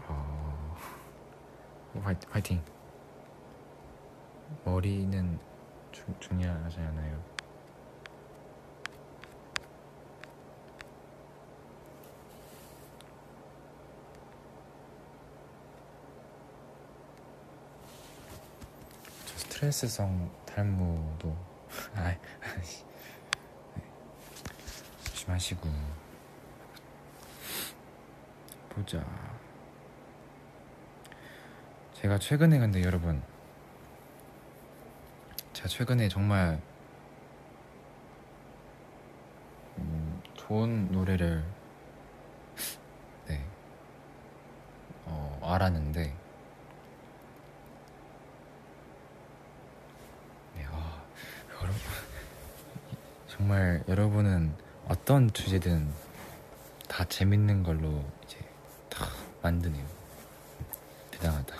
[0.07, 0.76] 어...
[2.03, 2.62] 화이, 화이팅.
[4.64, 5.38] 머리는
[5.92, 7.22] 주, 중요하지 않아요.
[19.26, 21.36] 저 스트레스성 탈모도
[21.94, 22.16] 아,
[25.05, 25.68] 조심하시고.
[28.70, 29.29] 보자.
[32.01, 33.22] 제가 최근에 근데 여러분
[35.53, 36.59] 제가 최근에 정말
[39.76, 41.44] 음, 좋은 노래를
[43.26, 43.44] 네
[45.05, 46.16] 어, 알았는데
[50.55, 51.05] 네, 아,
[51.53, 51.80] 여러분
[53.28, 54.55] 정말 여러분은
[54.88, 55.92] 어떤 주제든
[56.88, 58.38] 다 재밌는 걸로 이제
[58.88, 59.07] 다
[59.42, 59.86] 만드네요.
[61.11, 61.59] 대단하다.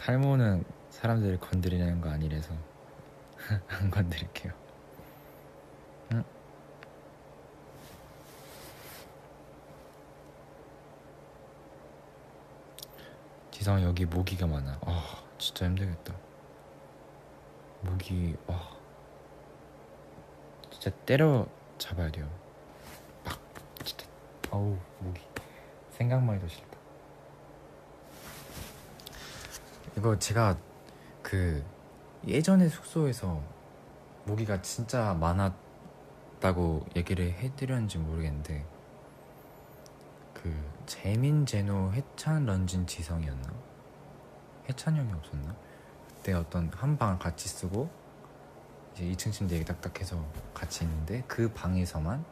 [0.00, 2.54] 탈모는 사람들을 건드리는 거 아니라서
[3.68, 4.50] 안 건드릴게요.
[6.12, 6.24] 응?
[13.50, 14.78] 지성 여기 모기가 많아.
[14.80, 16.14] 아, 진짜 힘들겠다.
[17.82, 18.70] 모기, 와.
[20.70, 21.46] 진짜 때려
[21.76, 22.26] 잡아야 돼요.
[23.22, 23.38] 막,
[23.84, 24.06] 진짜.
[24.50, 25.20] 어우, 모기.
[25.90, 26.69] 생각만 해도 싫다.
[29.96, 30.56] 이거 제가
[31.22, 31.64] 그
[32.26, 33.42] 예전에 숙소에서
[34.24, 38.64] 모기가 진짜 많았다고 얘기를 해드렸는지 모르겠는데
[40.34, 40.54] 그
[40.86, 43.52] 재민 제노 해찬 런쥔 지성이었나?
[44.68, 45.54] 해찬 형이 없었나?
[46.08, 47.90] 그때 어떤 한 방을 같이 쓰고
[48.94, 50.24] 이제 2층 침대 얘기 딱딱해서
[50.54, 52.24] 같이 있는데 그 방에서만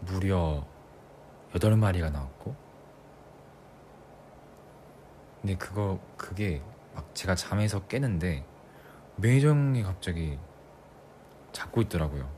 [0.00, 0.64] 무려
[1.52, 2.54] 8마리가 나왔고
[5.40, 6.62] 근데 그거 그게
[6.98, 8.44] 막 제가 잠에서 깨는데
[9.22, 10.36] 형이 갑자기
[11.52, 12.28] 잡고 있더라고요.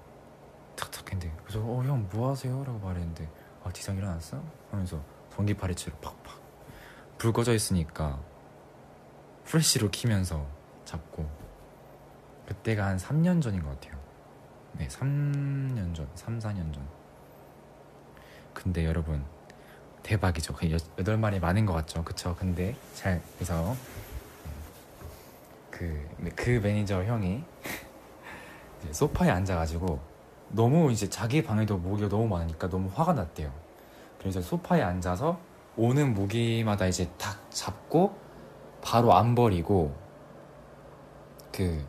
[0.77, 2.63] 탁탁 했는데 그래서 어 형 뭐 하세요?
[2.63, 3.27] 라고 말했는데
[3.65, 4.43] 아 지성 일어났어?
[4.71, 5.03] 하면서
[5.35, 6.39] 전기 파리채로 팍팍
[7.17, 8.21] 불 꺼져 있으니까
[9.45, 10.47] 프레쉬로 키면서
[10.85, 11.27] 잡고
[12.47, 13.99] 그때가 한 3년 전인 것 같아요.
[14.75, 16.87] 네, 3년 전, 3, 4년 전.
[18.53, 19.25] 근데 여러분
[20.03, 20.55] 대박이죠.
[20.55, 22.05] 그 여덟 마리 많은 것 같죠.
[22.05, 22.37] 그쵸?
[22.39, 23.75] 근데 잘 그래서
[25.81, 26.07] 그,
[26.37, 27.43] 그 매니저 형이
[28.93, 29.99] 소파에 앉아가지고
[30.51, 33.51] 너무 이제 자기 방에도 모기가 너무 많으니까 너무 화가 났대요.
[34.19, 35.41] 그래서 소파에 앉아서
[35.79, 38.15] 오는 모기마다 이제 탁 잡고
[38.83, 39.97] 바로 안 버리고
[41.51, 41.83] 그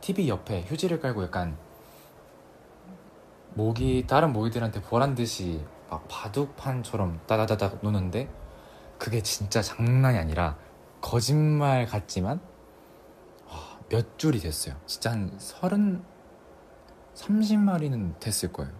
[0.00, 1.58] TV 옆에 휴지를 깔고 약간
[3.52, 8.30] 모기 다른 모기들한테 보란 듯이 막 바둑판처럼 따다다닥 노는데
[8.96, 10.56] 그게 진짜 장난이 아니라
[11.02, 12.40] 거짓말 같지만
[13.88, 14.74] 몇 줄이 됐어요.
[14.86, 16.04] 진짜 한 서른
[17.14, 18.72] 30마리는 됐을 거예요.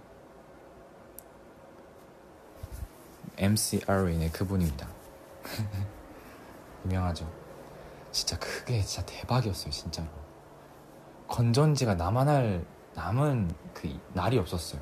[3.39, 4.89] MCR인의 그분입니다.
[6.85, 7.31] 유명하죠.
[8.11, 10.09] 진짜 그게 진짜 대박이었어요, 진짜로.
[11.29, 11.95] 건전지가
[12.29, 14.81] 할 남은 그 날이 없었어요.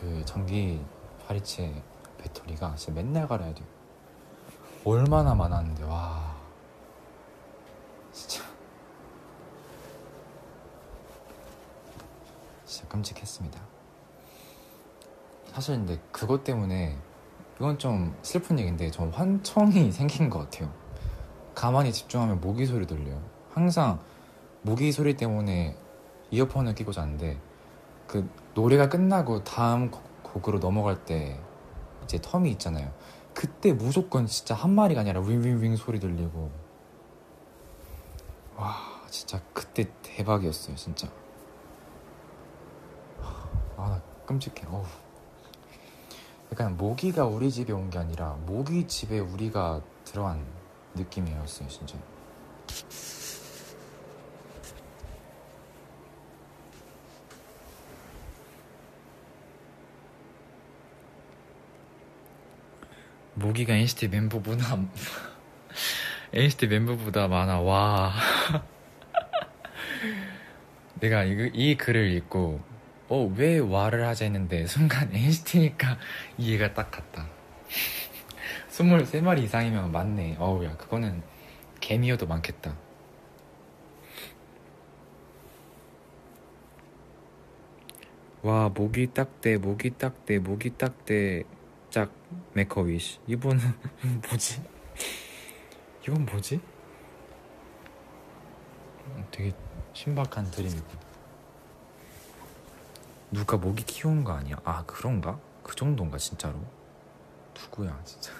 [0.00, 0.82] 그 전기
[1.26, 1.82] 파리채
[2.16, 3.66] 배터리가 진짜 맨날 갈아야 돼요.
[4.84, 6.37] 얼마나 많았는데, 와.
[8.18, 8.42] 진짜.
[12.66, 13.60] 진짜 끔찍했습니다.
[15.52, 16.96] 사실 근데 그것 때문에
[17.56, 20.72] 이건 좀 슬픈 얘기인데 전 환청이 생긴 것 같아요.
[21.54, 23.22] 가만히 집중하면 모기 소리 들려요.
[23.52, 24.00] 항상
[24.62, 25.76] 모기 소리 때문에
[26.30, 27.38] 이어폰을 끼고 자는데
[28.06, 29.90] 그 노래가 끝나고 다음
[30.22, 31.40] 곡으로 넘어갈 때
[32.02, 32.92] 이제 텀이 있잖아요.
[33.32, 36.67] 그때 무조건 진짜 한 마리가 아니라 윙윙윙 소리 들리고
[38.58, 38.76] 와
[39.10, 41.08] 진짜 그때 대박이었어요 진짜.
[43.76, 44.66] 아 나 끔찍해.
[44.66, 44.84] 어우.
[46.52, 50.44] 약간 모기가 우리 집에 온 게 아니라 모기 집에 우리가 들어간
[50.94, 51.96] 느낌이었어요 진짜.
[63.34, 64.76] 모기가 NCT 멤버보다
[66.32, 67.60] NCT 멤버보다 많아.
[67.60, 68.12] 와.
[71.00, 72.60] 내가 이, 이 글을 읽고
[73.08, 75.98] 어 왜 와를 하자 했는데 순간 NCT니까
[76.36, 77.26] 이해가 딱 갔다.
[78.70, 80.36] 23마리 이상이면 맞네.
[80.38, 81.22] 어우 야 그거는
[81.80, 82.76] 개미여도 많겠다.
[88.42, 91.44] 와 모기 딱대 모기 딱대 모기 딱대
[91.90, 92.12] 짝
[92.52, 93.18] 메커위시.
[93.26, 93.60] 이분은
[94.28, 94.62] 뭐지?
[96.08, 96.58] 이건 뭐지?
[99.30, 99.54] 되게
[99.92, 100.86] 신박한 드림이고
[103.30, 104.56] 누가 모기 키우는 거 아니야?
[104.64, 105.38] 아 그런가?
[105.62, 106.58] 그 정도인가 진짜로?
[107.54, 108.32] 누구야 진짜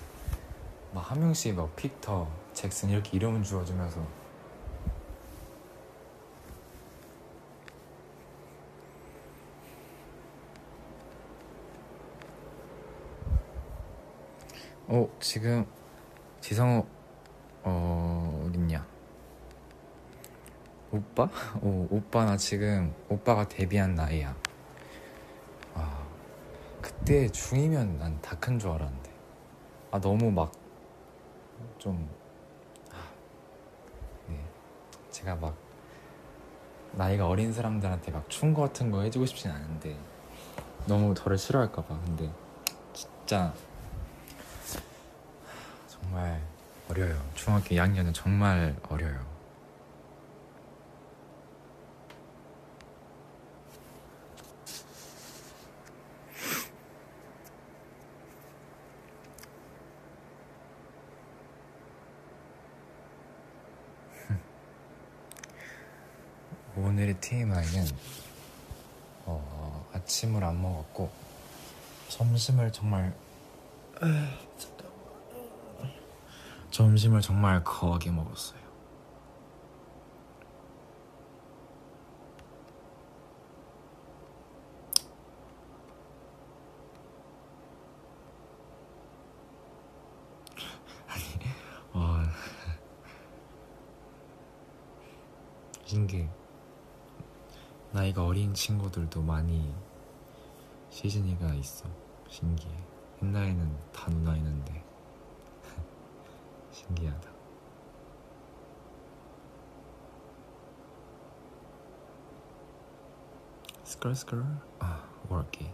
[0.94, 4.00] 막 한 명씩 막 픽터, 잭슨 이렇게 이름을 주어주면서
[14.88, 15.66] 어 지금
[16.46, 16.86] 지성우
[17.64, 18.86] 어 어딨냐
[20.92, 21.24] 오빠?
[21.60, 24.32] 어 오빠 나 지금 오빠가 데뷔한 나이야
[25.74, 26.06] 아
[26.80, 29.10] 그때 중이면 난 다 큰 줄 알았는데
[29.90, 32.08] 아 너무 막좀
[32.92, 32.96] 아,
[34.28, 34.40] 네.
[35.10, 35.56] 제가 막
[36.92, 39.98] 나이가 어린 사람들한테 막 충고 같은 거 해주고 싶진 않은데
[40.86, 42.30] 너무 저를 싫어할까봐 근데
[42.92, 43.52] 진짜
[46.16, 46.40] 정말
[46.88, 47.22] 어려요.
[47.34, 49.26] 중학교 2학년은 정말 어려요.
[66.76, 67.84] 오늘의 TMI는
[69.26, 71.12] 어, 아침을 안 먹었고
[72.08, 73.14] 점심을 정말
[76.70, 78.60] 점심을 정말 거하게 먹었어요.
[91.08, 91.22] 아니,
[91.92, 92.22] 와.
[95.84, 96.28] 신기해.
[97.92, 99.74] 나이가 어린 친구들도 많이
[100.90, 101.86] 시즌이가 있어.
[102.28, 102.74] 신기해.
[103.22, 104.85] 옛날에는 다 누나였는데.
[106.86, 107.30] 신기하다.
[113.84, 114.44] 스컬스컬
[114.80, 115.70] 아, 워키.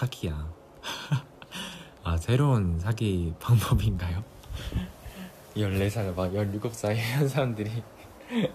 [0.00, 0.50] 사기야.
[2.04, 4.24] 아 새로운 사기 방법인가요?
[5.54, 7.82] 14살 막 17살 이런 사람들이.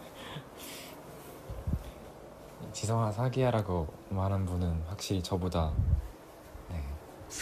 [2.74, 5.72] 지성아 사기야라고 말한 분은 확실히 저보다
[6.70, 6.84] 네,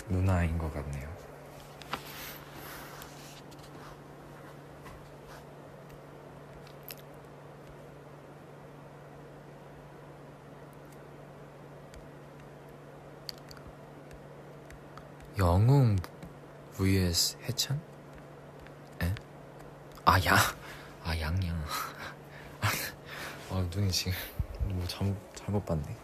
[0.09, 1.13] 누나인 것 같네요
[15.37, 15.95] 영웅
[17.13, 17.79] vs 해찬?
[19.03, 19.13] 에?
[20.03, 20.35] 아, 야.
[21.03, 21.55] 아, 양양.
[23.51, 24.13] 아, 눈이 지금
[24.65, 25.95] 뭐 잘못, 잘못 봤네.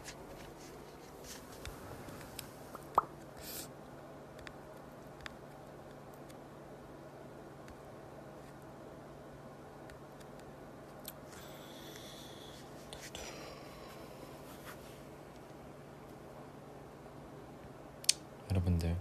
[18.52, 18.96] 여러분들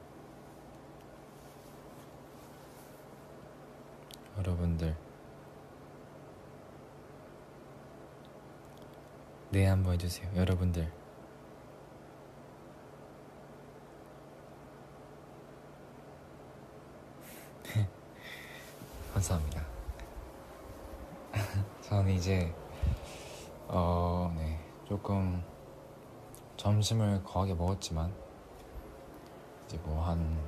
[4.39, 4.97] 여러분들
[9.51, 10.31] 네 한번 해주세요.
[10.37, 10.93] 여러분들.
[19.15, 19.65] 감사합니다.
[21.83, 22.53] 저는 이제
[23.69, 25.43] 어 네 조금
[26.57, 28.13] 점심을 거하게 먹었지만
[29.67, 30.39] 이제 뭐 한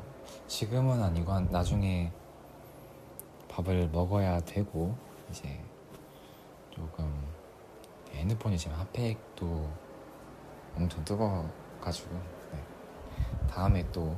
[0.46, 2.12] 지금은 아니고 한 나중에
[3.50, 4.96] 밥을 먹어야 되고
[5.30, 5.60] 이제
[6.70, 7.12] 조금
[8.12, 9.70] 핸드폰이 지금 핫팩도
[10.76, 12.14] 엄청 뜨거워가지고
[12.52, 12.64] 네.
[13.48, 14.16] 다음에 또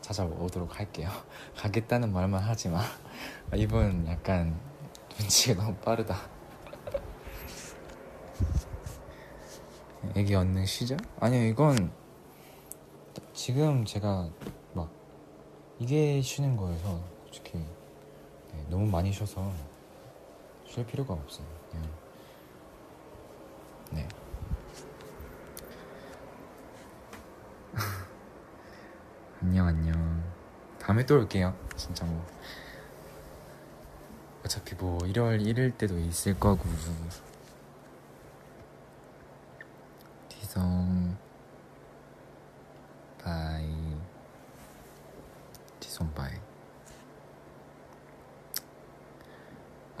[0.00, 1.08] 찾아오도록 할게요.
[1.56, 2.82] 가겠다는 말만 하지만
[3.54, 4.60] 이분 약간
[5.18, 6.16] 눈치가 너무 빠르다.
[10.14, 10.98] 애기 얻는 시절?
[11.20, 11.92] 아니요 이건
[13.32, 14.28] 지금 제가
[14.74, 14.90] 막
[15.78, 17.11] 이게 쉬는 거여서
[18.52, 19.52] 네, 너무 많이 쉬어서
[20.66, 21.46] 쉴 필요가 없어요.
[21.70, 21.88] 그냥
[23.92, 24.08] 네.
[29.42, 30.22] 안녕 안녕.
[30.78, 31.54] 다음에 또 올게요.
[31.76, 32.26] 진짜 뭐
[34.44, 36.64] 어차피 뭐 1월 1일 때도 있을 거고.
[40.28, 41.16] 디성
[43.22, 43.96] 바이
[45.80, 46.32] 디성 바이.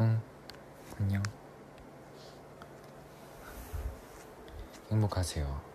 [0.00, 0.20] 응
[0.98, 1.22] 안녕.
[4.90, 5.71] 행복 하세요.